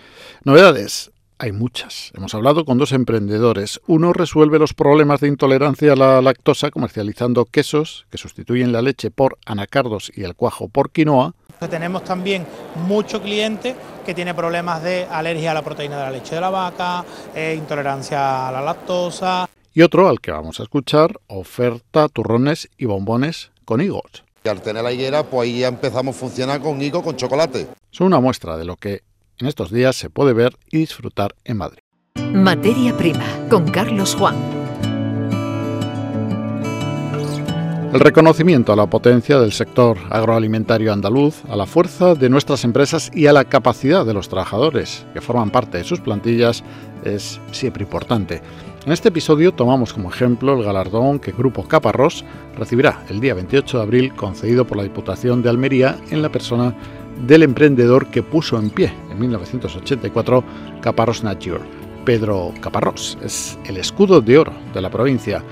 Novedades 0.46 1.12
hay 1.38 1.52
muchas. 1.52 2.12
Hemos 2.15 2.34
hablado 2.36 2.65
con 2.65 2.78
dos 2.78 2.91
emprendedores. 2.91 3.82
Uno 3.88 4.13
resuelve 4.13 4.60
los 4.60 4.74
problemas 4.74 5.19
de 5.19 5.28
intolerancia 5.28 5.93
a 5.93 5.96
la 5.96 6.22
lactosa 6.22 6.72
comercializando 6.72 7.46
quesos 7.46 8.06
que 8.10 8.17
sustituyen 8.17 8.72
la 8.72 8.82
leche 8.82 9.12
por 9.12 9.38
anacardos 9.46 10.12
y 10.15 10.24
el 10.24 10.36
cuajo 10.36 10.69
por 10.69 10.91
quinoa. 10.91 11.34
Tenemos 11.69 12.04
también 12.04 12.46
mucho 12.88 13.22
cliente 13.22 13.76
que 14.06 14.13
tiene 14.13 14.34
problemas 14.34 14.84
de 14.84 15.06
alergia 15.06 15.52
a 15.52 15.54
la 15.54 15.62
proteína 15.62 15.98
de 15.98 16.04
la 16.04 16.12
leche 16.12 16.36
de 16.36 16.41
la 16.41 16.50
vaca, 16.50 17.06
eh, 17.34 17.56
intolerancia 17.58 18.50
a 18.50 18.52
la 18.52 18.62
lactosa. 18.62 19.50
Y 19.74 19.82
otro 19.82 20.10
al 20.10 20.19
que 20.19 20.32
vamos 20.32 20.60
a 20.60 20.63
escuchar 20.63 21.19
oferta 21.28 22.10
turrones 22.10 22.69
y 22.78 22.86
bombones 22.86 23.52
con 23.65 23.82
higos. 23.82 24.24
Y 24.43 24.50
al 24.50 24.62
tener 24.62 24.84
la 24.84 24.91
higuera, 24.91 25.24
pues 25.24 25.50
ahí 25.50 25.60
ya 25.60 25.69
empezamos 25.69 26.15
a 26.15 26.19
funcionar 26.19 26.62
con 26.62 26.82
higo 26.82 27.02
con 27.02 27.15
chocolate. 27.15 27.67
Son 27.91 28.08
una 28.08 28.19
muestra 28.19 28.58
de 28.58 28.65
lo 28.65 28.76
que 28.76 29.04
en 29.39 29.48
estos 29.48 29.72
días 29.72 29.96
se 29.96 30.10
puede 30.10 30.34
ver 30.34 30.56
y 30.72 30.80
disfrutar 30.80 31.36
en 31.43 31.58
Madrid. 31.58 31.80
Materia 32.34 32.96
Prima 32.98 33.26
con 33.50 33.67
Carlos 33.69 34.15
Juan. 34.15 34.36
El 37.93 38.00
reconocimiento 38.00 38.74
a 38.74 38.76
la 38.76 38.88
potencia 38.88 39.39
del 39.39 39.52
sector 39.52 40.00
agroalimentario 40.10 40.91
andaluz, 40.91 41.43
a 41.48 41.56
la 41.56 41.67
fuerza 41.67 42.15
de 42.15 42.28
nuestras 42.28 42.63
empresas 42.63 43.12
y 43.13 43.28
a 43.28 43.34
la 43.34 43.46
capacidad 43.46 44.04
de 44.04 44.15
los 44.15 44.30
trabajadores 44.30 45.06
que 45.13 45.22
forman 45.22 45.52
parte 45.52 45.78
de 45.78 45.84
sus 45.84 46.00
plantillas 46.00 46.63
es 47.06 47.39
siempre 47.52 47.84
importante. 47.84 48.41
En 48.88 48.91
este 48.91 49.10
episodio 49.10 49.54
tomamos 49.54 49.93
como 49.93 50.10
ejemplo 50.10 50.58
el 50.58 50.63
galardón 50.63 51.19
que 51.19 51.32
Grupo 51.32 51.67
Caparrós 51.67 52.26
recibirá 52.58 53.04
el 53.10 53.19
día 53.19 53.36
28 53.36 53.78
de 53.78 53.84
abril 53.84 54.13
concedido 54.15 54.65
por 54.65 54.78
la 54.78 54.84
Diputación 54.84 55.43
de 55.43 55.50
Almería 55.50 55.96
en 56.10 56.24
la 56.24 56.32
persona 56.32 56.76
del 57.28 57.43
emprendedor 57.43 58.08
que 58.08 58.23
puso 58.23 58.58
en 58.58 58.69
pie 58.69 58.93
en 59.12 59.19
1984 59.19 60.43
Caparrós 60.82 61.23
Nature. 61.23 61.62
Pedro 62.06 62.54
Caparrós 62.60 63.17
es 63.23 63.58
el 63.65 63.78
escudo 63.78 64.21
de 64.21 64.38
oro 64.38 64.54
de 64.73 64.82
la 64.82 64.89
provincia. 64.89 65.43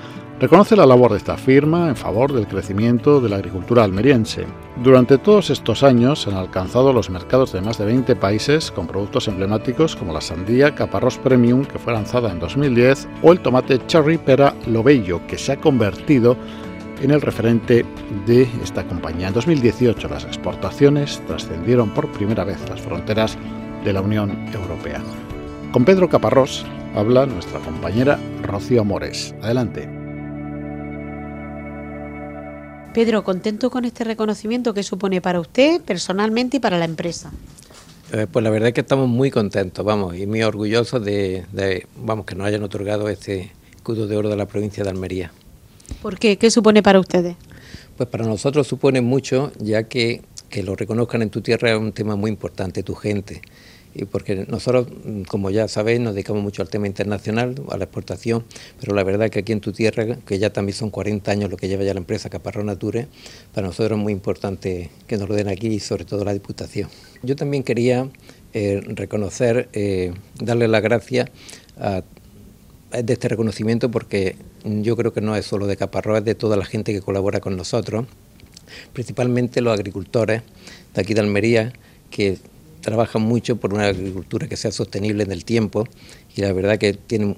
Reconoce 0.41 0.75
la 0.75 0.87
labor 0.87 1.11
de 1.11 1.17
esta 1.17 1.37
firma 1.37 1.87
en 1.87 1.95
favor 1.95 2.33
del 2.33 2.47
crecimiento 2.47 3.21
de 3.21 3.29
la 3.29 3.35
agricultura 3.35 3.83
almeriense. 3.83 4.47
Durante 4.83 5.19
todos 5.19 5.51
estos 5.51 5.83
años 5.83 6.27
han 6.27 6.33
alcanzado 6.33 6.91
los 6.93 7.11
mercados 7.11 7.53
de 7.53 7.61
más 7.61 7.77
de 7.77 7.85
20 7.85 8.15
países 8.15 8.71
con 8.71 8.87
productos 8.87 9.27
emblemáticos 9.27 9.95
como 9.95 10.13
la 10.13 10.19
sandía 10.19 10.73
Caparrós 10.73 11.19
Premium 11.19 11.63
que 11.63 11.77
fue 11.77 11.93
lanzada 11.93 12.31
en 12.31 12.39
2010 12.39 13.07
o 13.21 13.31
el 13.31 13.39
tomate 13.39 13.85
Cherry 13.85 14.17
Pera 14.17 14.55
Lobello 14.65 15.21
que 15.27 15.37
se 15.37 15.51
ha 15.51 15.57
convertido 15.57 16.31
en 16.31 16.70
el 17.09 17.21
referente 17.21 17.83
de 18.27 18.47
esta 18.63 18.83
compañía. 18.83 19.29
En 19.29 19.33
2018 19.33 20.07
las 20.07 20.23
exportaciones 20.25 21.19
trascendieron 21.25 21.89
por 21.95 22.11
primera 22.11 22.43
vez 22.43 22.57
las 22.69 22.79
fronteras 22.79 23.35
de 23.83 23.93
la 23.93 24.01
Unión 24.01 24.47
Europea. 24.53 25.01
Con 25.71 25.83
Pedro 25.83 26.07
Caparrós 26.09 26.63
habla 26.93 27.25
nuestra 27.25 27.59
compañera 27.61 28.19
Rocío 28.43 28.85
Mores. 28.85 29.33
Adelante. 29.41 29.89
Pedro, 32.93 33.23
contento 33.23 33.71
con 33.71 33.85
este 33.85 34.03
reconocimiento 34.03 34.73
que 34.73 34.83
supone 34.83 35.21
para 35.21 35.39
usted 35.39 35.81
personalmente 35.81 36.57
y 36.57 36.59
para 36.59 36.77
la 36.77 36.85
empresa. 36.85 37.31
Eh, 38.11 38.27
pues 38.29 38.43
la 38.43 38.49
verdad 38.49 38.67
es 38.67 38.73
que 38.73 38.81
estamos 38.81 39.07
muy 39.07 39.31
contentos, 39.31 39.83
vamos, 39.85 40.17
y 40.17 40.27
muy 40.27 40.43
orgullosos 40.43 41.03
de, 41.03 41.45
de, 41.53 41.87
vamos, 41.95 42.25
que 42.25 42.35
nos 42.35 42.45
hayan 42.45 42.61
otorgado 42.63 43.07
este 43.07 43.53
escudo 43.73 44.05
de 44.05 44.17
oro 44.17 44.29
de 44.29 44.35
la 44.35 44.45
provincia 44.45 44.83
de 44.83 44.89
Almería. 44.89 45.31
¿Por 46.01 46.19
qué? 46.19 46.37
¿Qué 46.37 46.51
supone 46.51 46.83
para 46.83 46.99
ustedes? 46.99 47.35
Pues 47.97 48.09
para 48.09 48.25
nosotros 48.25 48.67
supone 48.67 49.01
mucho, 49.01 49.51
ya 49.59 49.83
que 49.83 50.21
que 50.51 50.61
lo 50.61 50.75
reconozcan 50.75 51.23
en 51.23 51.31
tu 51.31 51.41
tierra 51.41 51.71
es 51.71 51.79
un 51.79 51.93
tema 51.93 52.15
muy 52.15 52.29
importante, 52.29 52.83
tu 52.83 52.93
gente. 52.93 53.41
y 53.93 54.05
porque 54.05 54.45
nosotros, 54.47 54.87
mm, 55.03 55.23
como 55.23 55.49
ya 55.49 55.67
sabéis, 55.67 55.99
nos 55.99 56.13
dedicamos 56.13 56.41
mucho 56.41 56.61
al 56.61 56.69
tema 56.69 56.87
internacional, 56.87 57.55
a 57.69 57.75
la 57.75 57.83
exportación, 57.83 58.45
pero 58.79 58.95
la 58.95 59.03
verdad 59.03 59.29
que 59.29 59.39
aquí 59.39 59.51
en 59.51 59.59
tu 59.59 59.73
tierra, 59.73 60.15
que 60.25 60.39
ya 60.39 60.49
también 60.53 60.77
son 60.77 60.91
40 60.91 61.29
años 61.29 61.51
lo 61.51 61.57
que 61.57 61.67
lleva 61.67 61.83
ya 61.83 61.93
la 61.93 61.99
empresa 61.99 62.29
Caparrós 62.29 62.63
Nature, 62.63 63.07
para 63.53 63.67
nosotros 63.67 63.99
es 63.99 64.01
muy 64.01 64.13
importante 64.13 64.89
que 65.07 65.17
nos 65.17 65.27
lo 65.27 65.35
den 65.35 65.49
aquí 65.49 65.67
y 65.67 65.81
sobre 65.81 66.05
todo 66.05 66.23
la 66.23 66.31
Diputación. 66.31 66.89
Yo 67.21 67.35
también 67.35 67.63
quería 67.63 68.09
eh, 68.53 68.79
reconocer, 68.81 69.67
eh, 69.73 70.13
darle 70.39 70.69
las 70.69 70.81
gracias 70.81 71.29
de 72.91 73.13
este 73.13 73.27
reconocimiento 73.27 73.89
porque 73.89 74.35
yo 74.63 74.95
creo 74.95 75.13
que 75.13 75.21
no 75.21 75.35
es 75.35 75.45
solo 75.45 75.67
de 75.67 75.77
Caparrós, 75.77 76.19
es 76.19 76.25
de 76.25 76.35
toda 76.35 76.57
la 76.57 76.65
gente 76.65 76.93
que 76.93 77.01
colabora 77.01 77.39
con 77.39 77.55
nosotros, 77.55 78.05
principalmente 78.93 79.61
los 79.61 79.73
agricultores 79.73 80.41
de 80.93 81.01
aquí 81.01 81.13
de 81.13 81.21
Almería, 81.21 81.73
que 82.09 82.37
trabajan 82.81 83.21
mucho 83.21 83.57
por 83.57 83.73
una 83.73 83.85
agricultura 83.85 84.47
que 84.47 84.57
sea 84.57 84.71
sostenible 84.71 85.23
en 85.23 85.31
el 85.31 85.45
tiempo 85.45 85.87
y 86.35 86.41
la 86.41 86.51
verdad 86.51 86.77
que 86.77 86.93
tienen, 86.93 87.37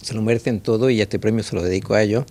se 0.00 0.14
lo 0.14 0.22
merecen 0.22 0.60
todo 0.60 0.90
y 0.90 1.00
este 1.00 1.18
premio 1.18 1.42
se 1.42 1.56
lo 1.56 1.62
dedico 1.62 1.94
a 1.94 2.02
ellos 2.02 2.24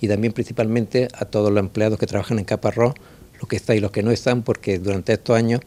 y 0.00 0.08
también 0.08 0.32
principalmente 0.32 1.08
a 1.14 1.24
todos 1.26 1.52
los 1.52 1.60
empleados 1.60 1.98
que 1.98 2.06
trabajan 2.06 2.38
en 2.38 2.44
Caparrós, 2.44 2.94
los 3.38 3.48
que 3.48 3.56
están 3.56 3.76
y 3.76 3.80
los 3.80 3.90
que 3.90 4.02
no 4.02 4.10
están, 4.10 4.42
porque 4.42 4.78
durante 4.78 5.12
estos 5.12 5.36
años 5.36 5.60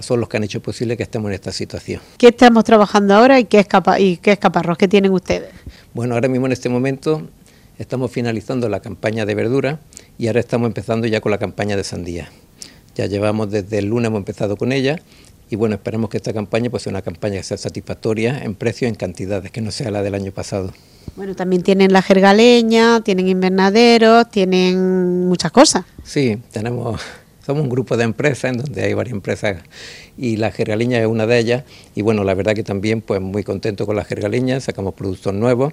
son 0.00 0.20
los 0.20 0.28
que 0.28 0.36
han 0.36 0.44
hecho 0.44 0.60
posible 0.60 0.96
que 0.96 1.02
estemos 1.02 1.28
en 1.30 1.34
esta 1.34 1.52
situación. 1.52 2.00
¿Qué 2.18 2.28
estamos 2.28 2.64
trabajando 2.64 3.14
ahora 3.14 3.40
y 3.40 3.44
qué 3.44 3.60
es, 3.60 3.66
y 3.98 4.16
qué 4.18 4.32
es 4.32 4.38
Caparrós? 4.38 4.76
¿Qué 4.76 4.88
tienen 4.88 5.12
ustedes? 5.12 5.50
Bueno, 5.94 6.14
ahora 6.14 6.26
mismo 6.26 6.46
en 6.46 6.52
este 6.52 6.68
momento 6.68 7.22
estamos 7.78 8.10
finalizando 8.10 8.68
la 8.68 8.80
campaña 8.80 9.24
de 9.26 9.36
verdura 9.36 9.78
y 10.18 10.26
ahora 10.26 10.40
estamos 10.40 10.66
empezando 10.66 11.06
ya 11.06 11.20
con 11.20 11.30
la 11.30 11.38
campaña 11.38 11.76
de 11.76 11.84
sandía. 11.84 12.32
Ya 12.96 13.06
llevamos 13.06 13.52
desde 13.52 13.78
el 13.78 13.86
lunes 13.86 14.08
hemos 14.08 14.18
empezado 14.18 14.56
con 14.56 14.72
ella 14.72 14.98
y 15.50 15.54
bueno, 15.54 15.76
esperemos 15.76 16.10
que 16.10 16.16
esta 16.16 16.32
campaña 16.32 16.68
pues 16.68 16.82
sea 16.82 16.90
una 16.90 17.02
campaña 17.02 17.36
que 17.36 17.44
sea 17.44 17.58
satisfactoria 17.58 18.42
en 18.42 18.56
precio 18.56 18.88
y 18.88 18.90
en 18.90 18.96
cantidades, 18.96 19.52
que 19.52 19.60
no 19.60 19.70
sea 19.70 19.92
la 19.92 20.02
del 20.02 20.16
año 20.16 20.32
pasado. 20.32 20.72
Bueno, 21.14 21.36
también 21.36 21.62
tienen 21.62 21.92
la 21.92 22.02
jergaleña, 22.02 23.00
tienen 23.02 23.28
invernaderos, 23.28 24.28
tienen 24.32 25.28
muchas 25.28 25.52
cosas. 25.52 25.84
Sí, 26.02 26.40
tenemos 26.50 27.00
somos 27.44 27.62
un 27.62 27.68
grupo 27.68 27.96
de 27.96 28.04
empresas 28.04 28.52
en 28.52 28.58
donde 28.58 28.82
hay 28.84 28.94
varias 28.94 29.14
empresas 29.14 29.62
y 30.16 30.36
la 30.36 30.50
jergaleña 30.50 31.00
es 31.00 31.06
una 31.06 31.26
de 31.26 31.38
ellas 31.38 31.64
y 31.94 32.02
bueno, 32.02 32.24
la 32.24 32.34
verdad 32.34 32.54
que 32.54 32.62
también 32.62 33.00
pues 33.00 33.20
muy 33.20 33.44
contento 33.44 33.86
con 33.86 33.96
la 33.96 34.04
jergaleña, 34.04 34.60
sacamos 34.60 34.94
productos 34.94 35.34
nuevos. 35.34 35.72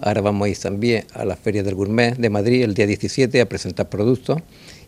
Ahora 0.00 0.20
vamos 0.20 0.46
a 0.46 0.48
ir 0.48 0.58
también 0.58 1.04
a 1.14 1.24
la 1.24 1.36
Feria 1.36 1.62
del 1.62 1.76
Gourmet 1.76 2.16
de 2.16 2.28
Madrid 2.28 2.62
el 2.62 2.74
día 2.74 2.86
17 2.86 3.40
a 3.40 3.48
presentar 3.48 3.88
productos 3.88 4.40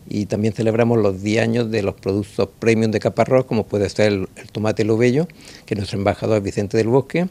y 0.07 0.25
también 0.25 0.53
celebramos 0.53 0.99
los 0.99 1.21
10 1.21 1.41
años 1.41 1.71
de 1.71 1.81
los 1.81 1.95
productos 1.95 2.49
premium 2.59 2.91
de 2.91 2.99
Caparrós, 2.99 3.45
como 3.45 3.65
puede 3.65 3.89
ser 3.89 4.11
el, 4.11 4.27
tomate 4.51 4.83
lobello, 4.83 5.27
que 5.65 5.75
nuestro 5.75 5.97
embajador 5.97 6.37
es 6.37 6.43
Vicente 6.43 6.77
del 6.77 6.87
Bosque, 6.87 7.27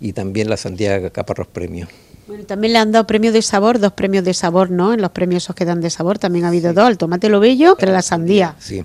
y 0.00 0.12
también 0.12 0.50
la 0.50 0.56
sandía 0.56 1.10
Caparrós 1.10 1.46
Premium. 1.46 1.88
Bueno, 2.26 2.44
también 2.44 2.72
le 2.72 2.80
han 2.80 2.90
dado 2.90 3.06
premios 3.06 3.32
de 3.32 3.42
sabor, 3.42 3.78
dos 3.78 3.92
premios 3.92 4.24
de 4.24 4.34
sabor, 4.34 4.68
¿no? 4.70 4.92
En 4.92 5.00
los 5.00 5.12
premios 5.12 5.44
esos 5.44 5.54
que 5.54 5.64
dan 5.64 5.80
de 5.80 5.90
sabor 5.90 6.18
también 6.18 6.44
ha 6.44 6.48
habido 6.48 6.72
dos, 6.72 6.90
el 6.90 6.98
tomate 6.98 7.28
lobello 7.28 7.76
y 7.80 7.86
la 7.86 8.02
sandía. 8.02 8.56
Sí, 8.58 8.82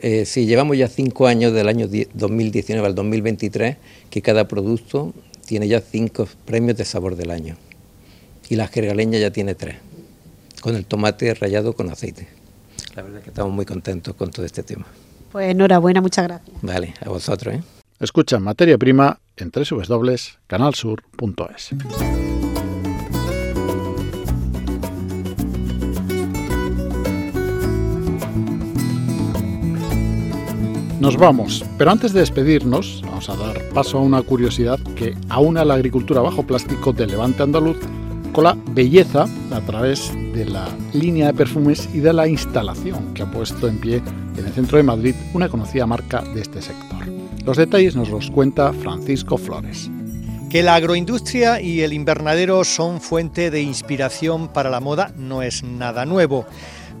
eh, 0.00 0.24
sí, 0.24 0.46
llevamos 0.46 0.78
ya 0.78 0.86
cinco 0.86 1.26
años 1.26 1.52
del 1.52 1.66
año 1.68 1.88
2019 2.14 2.86
al 2.86 2.94
2023 2.94 3.78
que 4.10 4.22
cada 4.22 4.46
producto 4.46 5.12
tiene 5.44 5.66
ya 5.66 5.80
cinco 5.80 6.28
premios 6.44 6.76
de 6.76 6.84
sabor 6.84 7.16
del 7.16 7.32
año. 7.32 7.56
Y 8.48 8.54
la 8.56 8.68
jergaleña 8.68 9.18
ya 9.18 9.32
tiene 9.32 9.56
tres, 9.56 9.74
con 10.60 10.76
el 10.76 10.86
tomate 10.86 11.34
rallado 11.34 11.74
con 11.74 11.90
aceite. 11.90 12.28
La 12.94 13.02
verdad 13.02 13.18
es 13.18 13.24
que 13.24 13.30
estamos 13.30 13.52
muy 13.52 13.66
contentos 13.66 14.14
con 14.14 14.30
todo 14.30 14.46
este 14.46 14.62
tema. 14.62 14.86
Pues 15.32 15.50
enhorabuena, 15.50 16.00
muchas 16.00 16.28
gracias. 16.28 16.56
Vale, 16.62 16.94
a 17.00 17.08
vosotros. 17.08 17.54
¿eh? 17.54 17.62
Escucha 17.98 18.38
Materia 18.38 18.78
Prima 18.78 19.18
en 19.36 19.50
www.canalsur.es. 19.50 21.70
Nos 31.04 31.18
vamos, 31.18 31.62
pero 31.76 31.90
antes 31.90 32.14
de 32.14 32.20
despedirnos, 32.20 33.02
vamos 33.04 33.28
a 33.28 33.36
dar 33.36 33.60
paso 33.74 33.98
a 33.98 34.00
una 34.00 34.22
curiosidad 34.22 34.80
que 34.96 35.14
aúna 35.28 35.62
la 35.62 35.74
agricultura 35.74 36.22
bajo 36.22 36.44
plástico 36.44 36.94
del 36.94 37.10
Levante 37.10 37.42
andaluz 37.42 37.76
con 38.32 38.44
la 38.44 38.56
belleza 38.70 39.26
a 39.52 39.60
través 39.60 40.10
de 40.32 40.46
la 40.46 40.66
línea 40.94 41.26
de 41.26 41.34
perfumes 41.34 41.90
y 41.92 41.98
de 41.98 42.14
la 42.14 42.26
instalación 42.26 43.12
que 43.12 43.22
ha 43.22 43.30
puesto 43.30 43.68
en 43.68 43.80
pie 43.80 44.00
en 44.38 44.46
el 44.46 44.52
centro 44.54 44.78
de 44.78 44.84
Madrid 44.84 45.14
una 45.34 45.50
conocida 45.50 45.86
marca 45.86 46.22
de 46.22 46.40
este 46.40 46.62
sector. 46.62 47.04
Los 47.44 47.58
detalles 47.58 47.94
nos 47.96 48.08
los 48.08 48.30
cuenta 48.30 48.72
Francisco 48.72 49.36
Flores. 49.36 49.90
Que 50.48 50.62
la 50.62 50.76
agroindustria 50.76 51.60
y 51.60 51.82
el 51.82 51.92
invernadero 51.92 52.64
son 52.64 53.02
fuente 53.02 53.50
de 53.50 53.60
inspiración 53.60 54.48
para 54.48 54.70
la 54.70 54.80
moda 54.80 55.12
no 55.18 55.42
es 55.42 55.64
nada 55.64 56.06
nuevo 56.06 56.46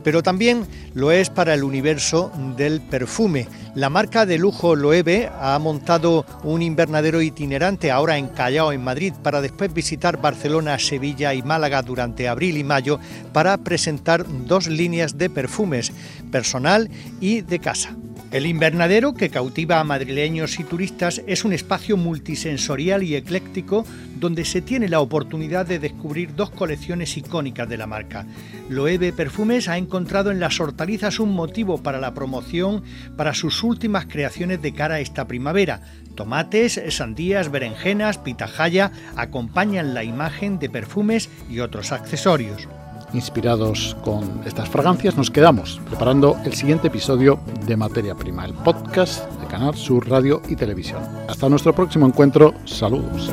pero 0.04 0.22
también 0.22 0.66
lo 0.94 1.10
es 1.10 1.30
para 1.30 1.54
el 1.54 1.64
universo 1.64 2.30
del 2.56 2.80
perfume. 2.80 3.48
La 3.74 3.90
marca 3.90 4.26
de 4.26 4.38
lujo 4.38 4.76
Loewe 4.76 5.28
ha 5.40 5.58
montado 5.58 6.24
un 6.44 6.62
invernadero 6.62 7.20
itinerante 7.20 7.90
ahora 7.90 8.18
en 8.18 8.28
Callao, 8.28 8.70
en 8.70 8.84
Madrid, 8.84 9.12
para 9.22 9.40
después 9.40 9.74
visitar 9.74 10.20
Barcelona, 10.20 10.78
Sevilla 10.78 11.34
y 11.34 11.42
Málaga 11.42 11.82
durante 11.82 12.28
abril 12.28 12.56
y 12.56 12.62
mayo 12.62 13.00
para 13.32 13.56
presentar 13.58 14.24
dos 14.46 14.68
líneas 14.68 15.18
de 15.18 15.30
perfumes, 15.30 15.92
personal 16.30 16.88
y 17.20 17.40
de 17.40 17.58
casa. 17.58 17.96
El 18.34 18.46
invernadero, 18.46 19.14
que 19.14 19.30
cautiva 19.30 19.78
a 19.78 19.84
madrileños 19.84 20.58
y 20.58 20.64
turistas, 20.64 21.22
es 21.28 21.44
un 21.44 21.52
espacio 21.52 21.96
multisensorial 21.96 23.04
y 23.04 23.14
ecléctico 23.14 23.86
donde 24.16 24.44
se 24.44 24.60
tiene 24.60 24.88
la 24.88 24.98
oportunidad 24.98 25.66
de 25.66 25.78
descubrir 25.78 26.34
dos 26.34 26.50
colecciones 26.50 27.16
icónicas 27.16 27.68
de 27.68 27.76
la 27.76 27.86
marca. 27.86 28.26
Loewe 28.68 29.12
Perfumes 29.12 29.68
ha 29.68 29.78
encontrado 29.78 30.32
en 30.32 30.40
las 30.40 30.58
hortalizas 30.58 31.20
un 31.20 31.32
motivo 31.32 31.80
para 31.80 32.00
la 32.00 32.12
promoción 32.12 32.82
para 33.16 33.34
sus 33.34 33.62
últimas 33.62 34.06
creaciones 34.06 34.60
de 34.60 34.74
cara 34.74 34.96
a 34.96 35.00
esta 35.00 35.28
primavera. 35.28 35.82
Tomates, 36.16 36.82
sandías, 36.88 37.52
berenjenas, 37.52 38.18
pitahaya 38.18 38.90
acompañan 39.14 39.94
la 39.94 40.02
imagen 40.02 40.58
de 40.58 40.70
perfumes 40.70 41.30
y 41.48 41.60
otros 41.60 41.92
accesorios 41.92 42.66
inspirados 43.14 43.96
con 44.02 44.42
estas 44.44 44.68
fragancias, 44.68 45.16
nos 45.16 45.30
quedamos 45.30 45.80
preparando 45.88 46.36
el 46.44 46.52
siguiente 46.52 46.88
episodio 46.88 47.38
de 47.66 47.76
Materia 47.76 48.14
Prima, 48.14 48.44
el 48.44 48.52
podcast 48.52 49.30
de 49.40 49.46
Canal 49.46 49.74
Sur 49.74 50.08
Radio 50.08 50.42
y 50.48 50.56
Televisión. 50.56 51.02
Hasta 51.28 51.48
nuestro 51.48 51.74
próximo 51.74 52.06
encuentro, 52.06 52.54
saludos. 52.64 53.32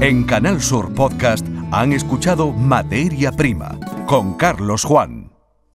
En 0.00 0.24
Canal 0.24 0.60
Sur 0.60 0.92
Podcast 0.92 1.46
han 1.72 1.92
escuchado 1.92 2.52
Materia 2.52 3.32
Prima 3.32 3.78
con 4.06 4.34
Carlos 4.34 4.84
Juan. 4.84 5.15